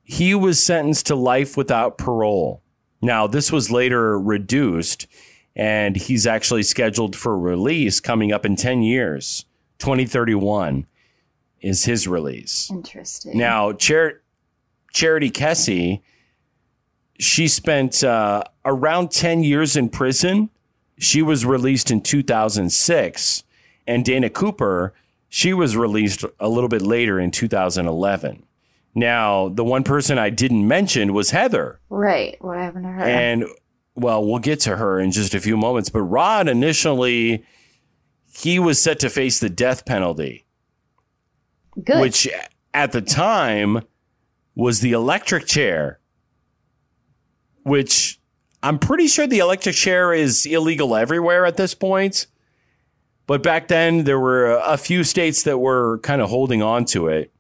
He 0.03 0.33
was 0.35 0.63
sentenced 0.63 1.07
to 1.07 1.15
life 1.15 1.57
without 1.57 1.97
parole. 1.97 2.61
Now, 3.01 3.27
this 3.27 3.51
was 3.51 3.69
later 3.71 4.17
reduced, 4.19 5.05
and 5.55 5.95
he's 5.95 6.25
actually 6.25 6.63
scheduled 6.63 7.15
for 7.15 7.37
release 7.37 7.99
coming 7.99 8.31
up 8.31 8.45
in 8.45 8.55
10 8.55 8.83
years. 8.83 9.45
2031 9.79 10.85
is 11.61 11.85
his 11.85 12.07
release. 12.07 12.69
Interesting. 12.71 13.37
Now, 13.37 13.73
Char- 13.73 14.21
Charity 14.93 15.29
Kessie, 15.29 16.01
she 17.19 17.47
spent 17.47 18.03
uh, 18.03 18.43
around 18.65 19.12
10 19.12 19.43
years 19.43 19.75
in 19.75 19.89
prison. 19.89 20.49
She 20.97 21.21
was 21.21 21.45
released 21.45 21.91
in 21.91 22.01
2006. 22.01 23.43
And 23.86 24.03
Dana 24.03 24.30
Cooper, 24.30 24.93
she 25.30 25.53
was 25.53 25.77
released 25.77 26.25
a 26.39 26.49
little 26.49 26.69
bit 26.69 26.82
later 26.82 27.19
in 27.19 27.32
2011. 27.32 28.43
Now, 28.95 29.49
the 29.49 29.63
one 29.63 29.84
person 29.84 30.17
I 30.17 30.30
didn't 30.30 30.67
mention 30.67 31.13
was 31.13 31.30
Heather. 31.30 31.80
Right. 31.89 32.36
What 32.41 32.58
happened 32.58 32.86
to 32.86 32.89
her? 32.89 33.01
And 33.01 33.45
well, 33.95 34.25
we'll 34.25 34.39
get 34.39 34.60
to 34.62 34.77
her 34.77 34.99
in 34.99 35.12
just 35.12 35.34
a 35.34 35.39
few 35.39 35.58
moments. 35.58 35.89
But 35.89 36.01
Rod 36.01 36.47
initially, 36.47 37.43
he 38.34 38.60
was 38.60 38.82
set 38.82 38.99
to 38.99 39.10
face 39.10 39.39
the 39.39 39.49
death 39.49 39.86
penalty, 39.86 40.45
Good. 41.84 41.99
which 41.99 42.27
at 42.73 42.91
the 42.91 43.01
time 43.01 43.82
was 44.56 44.82
the 44.82 44.91
electric 44.91 45.45
chair, 45.45 45.99
which 47.67 48.19
I'm 48.63 48.80
pretty 48.80 49.08
sure 49.08 49.27
the 49.27 49.39
electric 49.39 49.75
chair 49.75 50.13
is 50.13 50.45
illegal 50.45 50.95
everywhere 50.95 51.45
at 51.45 51.58
this 51.58 51.73
point. 51.73 52.27
But 53.27 53.43
back 53.43 53.67
then, 53.67 54.06
there 54.06 54.19
were 54.19 54.53
a 54.65 54.77
few 54.77 55.03
states 55.03 55.43
that 55.43 55.58
were 55.58 55.99
kind 55.99 56.21
of 56.21 56.30
holding 56.30 56.62
on 56.63 56.86
to 56.86 57.10
it. 57.10 57.32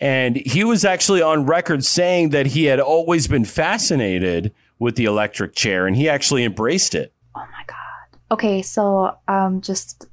And 0.00 0.36
he 0.36 0.64
was 0.64 0.84
actually 0.84 1.20
on 1.20 1.44
record 1.44 1.84
saying 1.84 2.30
that 2.30 2.46
he 2.46 2.64
had 2.64 2.80
always 2.80 3.26
been 3.26 3.44
fascinated 3.44 4.54
with 4.78 4.96
the 4.96 5.04
electric 5.04 5.54
chair 5.54 5.86
and 5.86 5.96
he 5.96 6.08
actually 6.08 6.44
embraced 6.44 6.94
it. 6.94 7.12
oh 7.34 7.40
my 7.40 7.64
god. 7.66 8.18
Okay, 8.30 8.62
so 8.62 9.16
um 9.26 9.60
just 9.60 10.06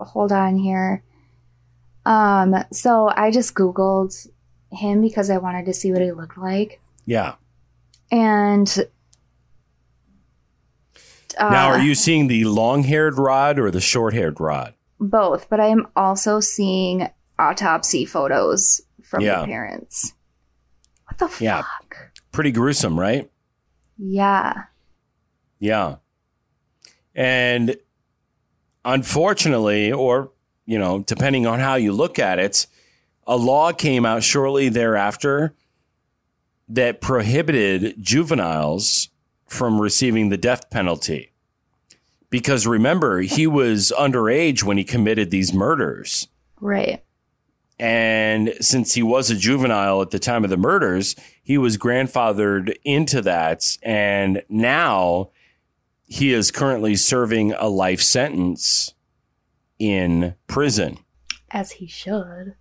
hold 0.00 0.32
on 0.32 0.56
here. 0.56 1.02
Um 2.06 2.56
so 2.72 3.12
I 3.14 3.30
just 3.30 3.54
googled 3.54 4.28
him 4.72 5.02
because 5.02 5.28
I 5.28 5.36
wanted 5.38 5.66
to 5.66 5.74
see 5.74 5.92
what 5.92 6.00
he 6.00 6.10
looked 6.10 6.38
like. 6.38 6.80
Yeah. 7.04 7.34
And 8.10 8.86
uh, 11.38 11.50
now, 11.50 11.68
are 11.68 11.78
you 11.80 11.94
seeing 11.94 12.28
the 12.28 12.44
long 12.44 12.82
haired 12.84 13.18
rod 13.18 13.58
or 13.58 13.70
the 13.70 13.80
short 13.80 14.14
haired 14.14 14.40
rod? 14.40 14.74
both, 14.98 15.50
but 15.50 15.60
I 15.60 15.66
am 15.66 15.86
also 15.94 16.40
seeing 16.40 17.06
autopsy 17.38 18.06
photos 18.06 18.80
from 19.02 19.20
Yeah. 19.20 19.40
the 19.42 19.46
parents. 19.46 20.14
What 21.04 21.18
the 21.18 21.44
Yeah. 21.44 21.56
fuck? 21.62 21.96
Pretty 22.32 22.50
gruesome, 22.50 22.98
right? 22.98 23.30
Yeah. 23.98 24.54
Yeah. 25.58 25.96
And 27.14 27.76
unfortunately, 28.86 29.92
or, 29.92 30.32
you 30.64 30.78
know, 30.78 31.00
depending 31.00 31.46
on 31.46 31.60
how 31.60 31.74
you 31.74 31.92
look 31.92 32.18
at 32.18 32.38
it, 32.38 32.66
a 33.26 33.36
law 33.36 33.70
came 33.72 34.06
out 34.06 34.22
shortly 34.22 34.70
thereafter 34.70 35.54
that 36.68 37.00
prohibited 37.00 38.02
juveniles 38.02 39.08
from 39.46 39.80
receiving 39.80 40.28
the 40.28 40.36
death 40.36 40.68
penalty. 40.70 41.32
Because 42.28 42.66
remember, 42.66 43.20
he 43.20 43.46
was 43.46 43.92
underage 43.96 44.62
when 44.62 44.76
he 44.76 44.84
committed 44.84 45.30
these 45.30 45.52
murders. 45.52 46.28
Right. 46.60 47.02
And 47.78 48.54
since 48.60 48.94
he 48.94 49.02
was 49.02 49.30
a 49.30 49.36
juvenile 49.36 50.02
at 50.02 50.10
the 50.10 50.18
time 50.18 50.44
of 50.44 50.50
the 50.50 50.56
murders, 50.56 51.14
he 51.42 51.58
was 51.58 51.76
grandfathered 51.76 52.74
into 52.84 53.20
that. 53.22 53.76
And 53.82 54.42
now 54.48 55.30
he 56.06 56.32
is 56.32 56.50
currently 56.50 56.96
serving 56.96 57.52
a 57.52 57.68
life 57.68 58.00
sentence 58.00 58.94
in 59.78 60.34
prison. 60.46 60.98
As 61.50 61.72
he 61.72 61.86
should. 61.86 62.54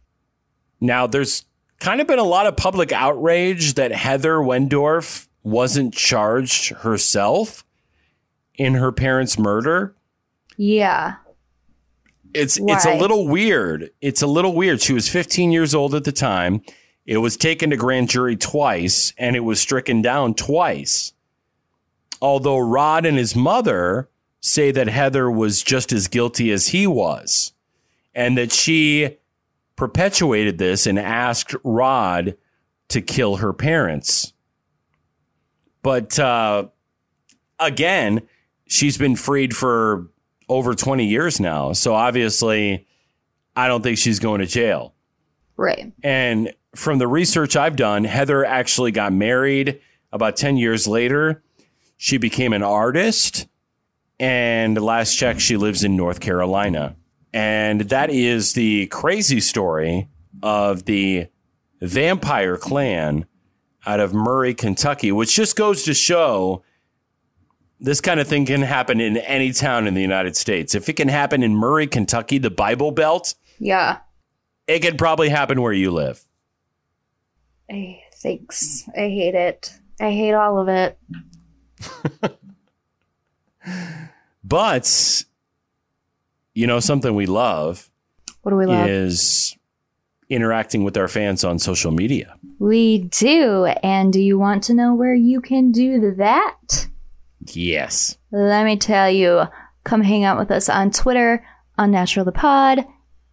Now, 0.81 1.07
there's 1.07 1.45
kind 1.86 2.02
of 2.02 2.08
been 2.08 2.17
a 2.17 2.24
lot 2.24 2.48
of 2.48 2.58
public 2.58 2.91
outrage 2.91 3.76
that 3.76 3.91
Heather 3.91 4.38
Wendorf 4.38 5.28
wasn't 5.43 5.93
charged 5.93 6.69
herself 6.69 7.63
in 8.56 8.74
her 8.74 8.91
parents' 8.91 9.38
murder. 9.38 9.93
Yeah. 10.58 11.17
it's 12.34 12.58
it's 12.60 12.86
a 12.86 12.95
little 12.95 13.28
weird. 13.28 13.91
It's 14.02 14.24
a 14.24 14.28
little 14.28 14.56
weird. 14.56 14.82
She 14.82 14.93
was 14.93 15.08
15 15.10 15.52
years 15.52 15.76
old 15.76 15.93
at 15.93 16.06
the 16.06 16.12
time. 16.12 16.63
It 17.06 17.17
was 17.17 17.38
taken 17.38 17.69
to 17.69 17.78
grand 17.78 18.10
jury 18.10 18.36
twice 18.36 19.13
and 19.19 19.36
it 19.36 19.41
was 19.41 19.62
stricken 19.62 20.02
down 20.02 20.34
twice. 20.34 21.13
Although 22.19 22.58
Rod 22.58 23.06
and 23.06 23.19
his 23.19 23.36
mother 23.36 24.10
say 24.41 24.71
that 24.71 24.88
Heather 24.88 25.30
was 25.30 25.62
just 25.62 25.93
as 25.93 26.08
guilty 26.08 26.52
as 26.52 26.69
he 26.69 26.88
was 26.88 27.54
and 28.15 28.36
that 28.39 28.52
she 28.52 29.17
perpetuated 29.75 30.57
this 30.57 30.88
and 30.88 30.97
asked 30.97 31.55
Rod 31.63 32.38
to 32.89 33.01
kill 33.01 33.38
her 33.38 33.53
parents. 33.53 34.33
But 35.81 36.17
uh, 36.17 36.67
again, 37.59 38.21
she's 38.67 38.97
been 38.97 39.15
freed 39.15 39.55
for 39.55 40.07
over 40.49 40.73
20 40.73 41.05
years 41.05 41.39
now. 41.39 41.73
So 41.73 41.93
obviously, 41.93 42.88
I 43.55 43.67
don't 43.67 43.81
think 43.81 43.97
she's 43.97 44.19
going 44.19 44.41
to 44.41 44.47
jail. 44.47 44.93
Right. 45.57 45.93
And 46.03 46.53
from 46.75 46.97
the 46.97 47.07
research 47.07 47.55
I've 47.55 47.75
done, 47.75 48.03
Heather 48.03 48.43
actually 48.45 48.91
got 48.91 49.13
married 49.13 49.79
about 50.11 50.35
10 50.35 50.57
years 50.57 50.88
later. 50.88 51.43
She 51.97 52.17
became 52.17 52.53
an 52.53 52.63
artist. 52.63 53.47
And 54.19 54.79
last 54.81 55.15
check, 55.15 55.39
she 55.39 55.57
lives 55.57 55.83
in 55.83 55.95
North 55.95 56.19
Carolina. 56.19 56.95
And 57.36 57.82
that 57.82 58.10
is 58.10 58.54
the 58.54 58.88
crazy 58.88 59.41
story 59.41 60.08
of 60.41 60.86
the 60.86 61.28
vampire 61.82 62.56
clan 62.56 63.26
out 63.86 64.00
of 64.00 64.13
Murray, 64.13 64.54
Kentucky, 64.54 65.12
which 65.12 65.36
just 65.36 65.58
goes 65.58 65.84
to 65.84 65.93
show 65.93 66.63
this 67.78 68.00
kind 68.00 68.21
of 68.21 68.28
thing 68.30 68.45
can 68.45 68.62
happen 68.62 69.02
in 69.02 69.17
any 69.17 69.52
town 69.52 69.86
in 69.86 69.95
the 69.95 70.02
United 70.02 70.38
States. 70.38 70.74
If 70.76 70.88
it 70.88 70.93
can 70.93 71.10
happen 71.10 71.43
in 71.43 71.54
Murray, 71.54 71.88
Kentucky, 71.88 72.38
the 72.38 72.50
Bible 72.50 72.91
Belt, 72.91 73.36
Yeah. 73.60 73.98
it 74.65 74.80
could 74.80 74.98
probably 74.98 75.28
happen 75.28 75.62
where 75.62 75.74
you 75.74 75.91
live. 75.91 76.24
I 77.69 78.00
thanks. 78.13 78.88
I 78.95 79.10
hate 79.10 79.36
it. 79.36 79.74
I 80.00 80.12
hate 80.12 80.34
all 80.34 80.58
of 80.58 80.69
it. 80.69 80.98
But 84.43 85.26
you 86.55 86.65
know 86.65 86.79
something 86.79 87.13
we 87.13 87.25
love 87.27 87.89
What 88.41 88.51
do 88.51 88.57
we 88.57 88.65
love? 88.65 88.87
is 88.89 89.55
interacting 90.29 90.83
with 90.83 90.97
our 90.97 91.07
fans 91.07 91.43
on 91.43 91.59
social 91.59 91.91
media. 91.91 92.35
We 92.57 92.99
do. 93.09 93.65
And 93.83 94.11
do 94.11 94.19
you 94.19 94.39
want 94.39 94.63
to 94.63 94.73
know 94.73 94.95
where 94.95 95.13
you 95.13 95.39
can 95.41 95.71
do 95.71 96.15
that? 96.15 96.87
Yes. 97.47 98.17
Let 98.31 98.65
me 98.65 98.75
tell 98.77 99.09
you. 99.11 99.43
Come 99.83 100.01
hang 100.01 100.23
out 100.23 100.39
with 100.39 100.49
us 100.49 100.67
on 100.67 100.89
Twitter, 100.89 101.45
Unnatural 101.77 102.25
the 102.25 102.31
Pod, 102.31 102.85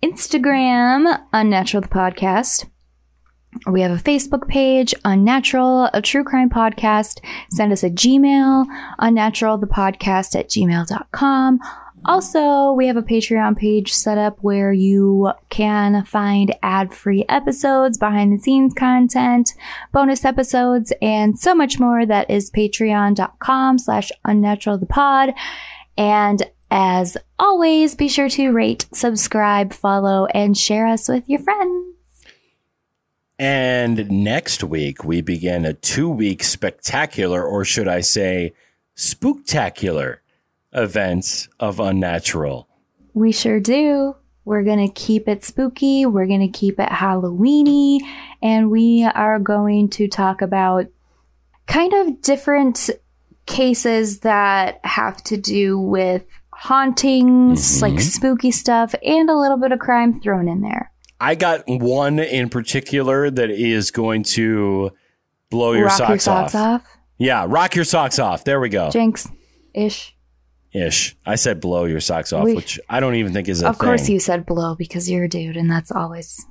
Instagram, 0.03 1.19
Unnatural 1.33 1.81
the 1.81 1.89
Podcast. 1.89 2.67
We 3.67 3.81
have 3.83 3.91
a 3.91 4.03
Facebook 4.03 4.49
page, 4.49 4.95
Unnatural, 5.05 5.89
a 5.95 6.03
true 6.03 6.25
crime 6.25 6.51
podcast. 6.51 7.21
Send 7.51 7.73
us 7.73 7.83
a 7.83 7.91
Gmail, 7.91 8.67
unnaturalthepodcast 8.99 10.35
at 10.39 10.49
gmail.com. 10.49 11.59
Also, 12.05 12.73
we 12.73 12.89
have 12.89 12.97
a 12.97 13.03
Patreon 13.03 13.57
page 13.57 13.93
set 13.93 14.19
up 14.19 14.39
where 14.41 14.73
you 14.73 15.31
can 15.51 16.05
find 16.05 16.55
ad-free 16.63 17.25
episodes, 17.29 17.97
behind 17.97 18.33
the 18.33 18.43
scenes 18.43 18.75
content, 18.75 19.55
bonus 19.93 20.25
episodes, 20.25 20.93
and 21.01 21.39
so 21.39 21.55
much 21.55 21.79
more. 21.79 22.05
That 22.05 22.29
is 22.29 22.51
patreon.com 22.51 23.79
slash 23.79 24.11
unnatural 24.25 24.79
the 24.79 24.87
pod. 24.87 25.33
And 25.97 26.43
as 26.71 27.17
always, 27.39 27.95
be 27.95 28.09
sure 28.09 28.29
to 28.31 28.51
rate, 28.51 28.87
subscribe, 28.93 29.73
follow, 29.73 30.27
and 30.27 30.57
share 30.57 30.87
us 30.87 31.09
with 31.09 31.29
your 31.29 31.41
friends. 31.41 31.95
And 33.39 34.11
next 34.11 34.65
week, 34.65 35.05
we 35.05 35.21
begin 35.21 35.65
a 35.65 35.75
two 35.75 36.09
week 36.09 36.43
spectacular, 36.43 37.45
or 37.45 37.65
should 37.65 37.89
I 37.89 38.01
say, 38.01 38.55
spooktacular 38.97 40.19
event 40.73 41.49
of 41.61 41.81
Unnatural. 41.81 42.69
We 43.15 43.33
sure 43.33 43.61
do. 43.61 44.17
We're 44.45 44.65
going 44.65 44.87
to 44.87 44.93
keep 44.93 45.29
it 45.29 45.45
spooky. 45.45 46.05
We're 46.07 46.27
going 46.27 46.41
to 46.41 46.49
keep 46.59 46.81
it 46.81 46.89
Halloweeny. 46.89 48.01
And 48.43 48.71
we 48.71 49.05
are 49.05 49.39
going 49.39 49.89
to 49.91 50.09
talk 50.09 50.43
about 50.43 50.87
kind 51.67 51.93
of 51.93 52.21
different 52.23 52.91
cases 53.47 54.21
that 54.21 54.81
have 54.85 55.23
to 55.25 55.37
do 55.37 55.79
with 55.79 56.25
hauntings, 56.53 57.79
Mhm. 57.79 57.83
like 57.83 58.01
spooky 58.01 58.51
stuff, 58.51 58.95
and 59.05 59.29
a 59.31 59.37
little 59.37 59.57
bit 59.59 59.73
of 59.73 59.79
crime 59.79 60.21
thrown 60.21 60.49
in 60.49 60.61
there. 60.61 60.91
I 61.21 61.35
got 61.37 61.63
one 61.69 62.19
in 62.19 62.49
particular 62.49 63.31
that 63.31 63.51
is 63.51 63.91
going 63.91 64.25
to 64.25 64.91
blow 65.51 65.73
your, 65.73 65.89
socks, 65.91 66.09
your 66.09 66.19
socks 66.19 66.55
off. 66.55 66.81
off. 66.83 66.97
Yeah, 67.19 67.47
rock 67.49 67.77
your 67.77 67.85
socks 67.85 68.19
off. 68.19 68.43
There 68.45 68.59
we 68.61 68.69
go. 68.69 68.91
Jinx 68.91 69.29
ish. 69.75 70.17
Ish. 70.73 71.17
I 71.27 71.35
said 71.35 71.61
blow 71.61 71.85
your 71.85 72.01
socks 72.01 72.33
off, 72.33 72.45
We- 72.45 72.55
which 72.55 72.81
I 72.89 73.01
don't 73.01 73.15
even 73.17 73.33
think 73.33 73.49
is 73.49 73.63
a 73.63 73.69
Of 73.69 73.79
course, 73.79 74.09
you 74.09 74.19
said 74.19 74.47
blow 74.47 74.75
because 74.75 75.11
you're 75.11 75.25
a 75.25 75.29
dude, 75.29 75.57
and 75.57 75.71
that's 75.71 75.93
always. 75.93 76.47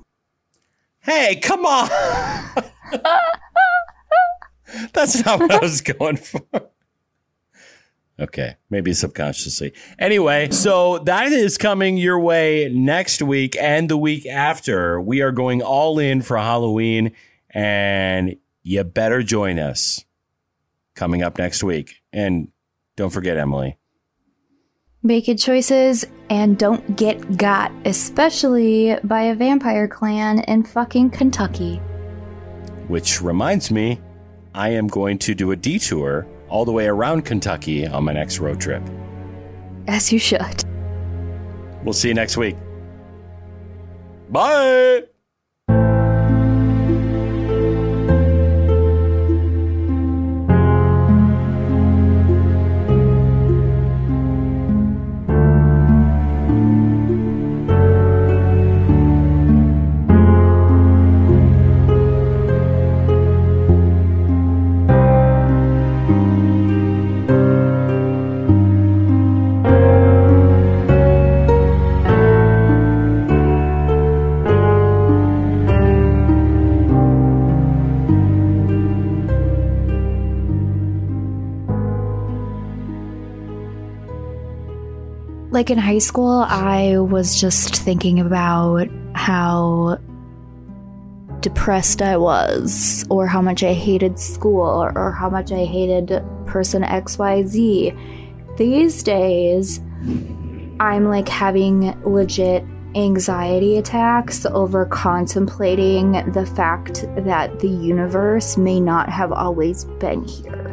Hey, 1.00 1.38
come 1.38 1.66
on. 1.66 1.90
That's 4.94 5.26
not 5.26 5.40
what 5.40 5.52
I 5.52 5.58
was 5.60 5.82
going 5.82 6.18
for. 6.18 6.42
Okay, 8.20 8.56
maybe 8.70 8.94
subconsciously. 8.94 9.74
Anyway, 9.98 10.50
so 10.52 11.00
that 11.00 11.32
is 11.32 11.58
coming 11.58 11.98
your 11.98 12.20
way 12.20 12.72
next 12.72 13.22
week 13.22 13.58
and 13.60 13.90
the 13.90 13.98
week 13.98 14.26
after. 14.28 15.02
We 15.02 15.22
are 15.22 15.32
going 15.32 15.62
all 15.64 15.98
in 15.98 16.22
for 16.22 16.38
Halloween, 16.38 17.14
and 17.50 18.36
you 18.62 18.84
better 18.84 19.24
join 19.24 19.58
us 19.58 20.06
coming 20.94 21.24
up 21.24 21.40
next 21.40 21.64
week. 21.64 21.96
And 22.14 22.50
don't 22.96 23.10
forget, 23.10 23.38
Emily. 23.38 23.78
Make 25.04 25.26
good 25.26 25.40
choices 25.40 26.06
and 26.30 26.60
don't 26.60 26.96
get 26.96 27.36
got, 27.38 27.72
especially 27.86 28.96
by 29.04 29.24
a 29.24 29.36
vampire 29.36 29.88
clan 29.88 30.42
in 30.42 30.64
fucking 30.64 31.10
Kentucky. 31.10 31.78
Which 32.88 33.20
reminds 33.20 33.72
me, 33.72 34.00
I 34.54 34.70
am 34.70 34.88
going 34.88 35.18
to 35.20 35.34
do 35.34 35.52
a 35.52 35.56
detour 35.56 36.28
all 36.50 36.66
the 36.66 36.72
way 36.72 36.86
around 36.86 37.26
Kentucky 37.26 37.88
on 37.88 38.04
my 38.04 38.14
next 38.14 38.40
road 38.40 38.62
trip. 38.62 38.84
As 39.88 40.12
you 40.12 40.20
should. 40.20 40.64
We'll 41.84 41.94
see 41.94 42.10
you 42.10 42.14
next 42.14 42.38
week. 42.38 42.56
Bye. 44.30 45.11
Like 85.52 85.70
in 85.70 85.78
high 85.78 85.98
school, 85.98 86.46
I 86.48 86.98
was 86.98 87.40
just 87.40 87.76
thinking 87.76 88.22
about 88.22 88.88
how 89.14 90.00
depressed 91.42 92.02
I 92.02 92.16
was, 92.16 93.06
or 93.10 93.28
how 93.28 93.42
much 93.42 93.62
I 93.62 93.74
hated 93.74 94.18
school, 94.18 94.62
or, 94.62 95.12
how 95.12 95.30
much 95.30 95.52
I 95.52 95.66
hated 95.66 96.24
person 96.46 96.84
XYZ. 96.84 97.98
These 98.58 99.04
days, 99.04 99.82
I'm 100.80 101.10
like 101.10 101.28
having 101.28 102.02
legit 102.10 102.64
anxiety 102.96 103.78
attacks 103.78 104.46
over 104.46 104.86
contemplating 104.86 106.12
the 106.32 106.46
fact 106.46 107.04
that 107.26 107.60
the 107.60 107.68
universe 107.70 108.56
may 108.56 108.80
not 108.80 109.10
have 109.10 109.34
always 109.34 109.84
been 110.00 110.24
here. 110.24 110.71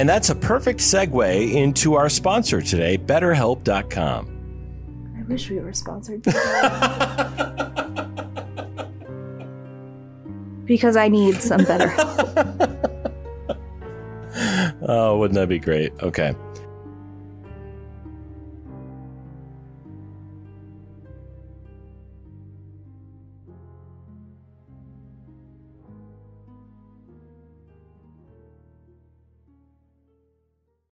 And 0.00 0.08
that's 0.08 0.30
a 0.30 0.34
perfect 0.34 0.80
segue 0.80 1.52
into 1.52 1.92
our 1.92 2.08
sponsor 2.08 2.62
today, 2.62 2.96
BetterHelp.com. 2.96 5.18
I 5.18 5.22
wish 5.24 5.50
we 5.50 5.58
were 5.58 5.74
sponsored. 5.74 6.22
because 10.64 10.96
I 10.96 11.08
need 11.08 11.42
some 11.42 11.64
better 11.64 11.88
help. 11.98 12.18
oh, 14.88 15.18
wouldn't 15.18 15.34
that 15.34 15.50
be 15.50 15.58
great? 15.58 15.92
Okay. 16.02 16.34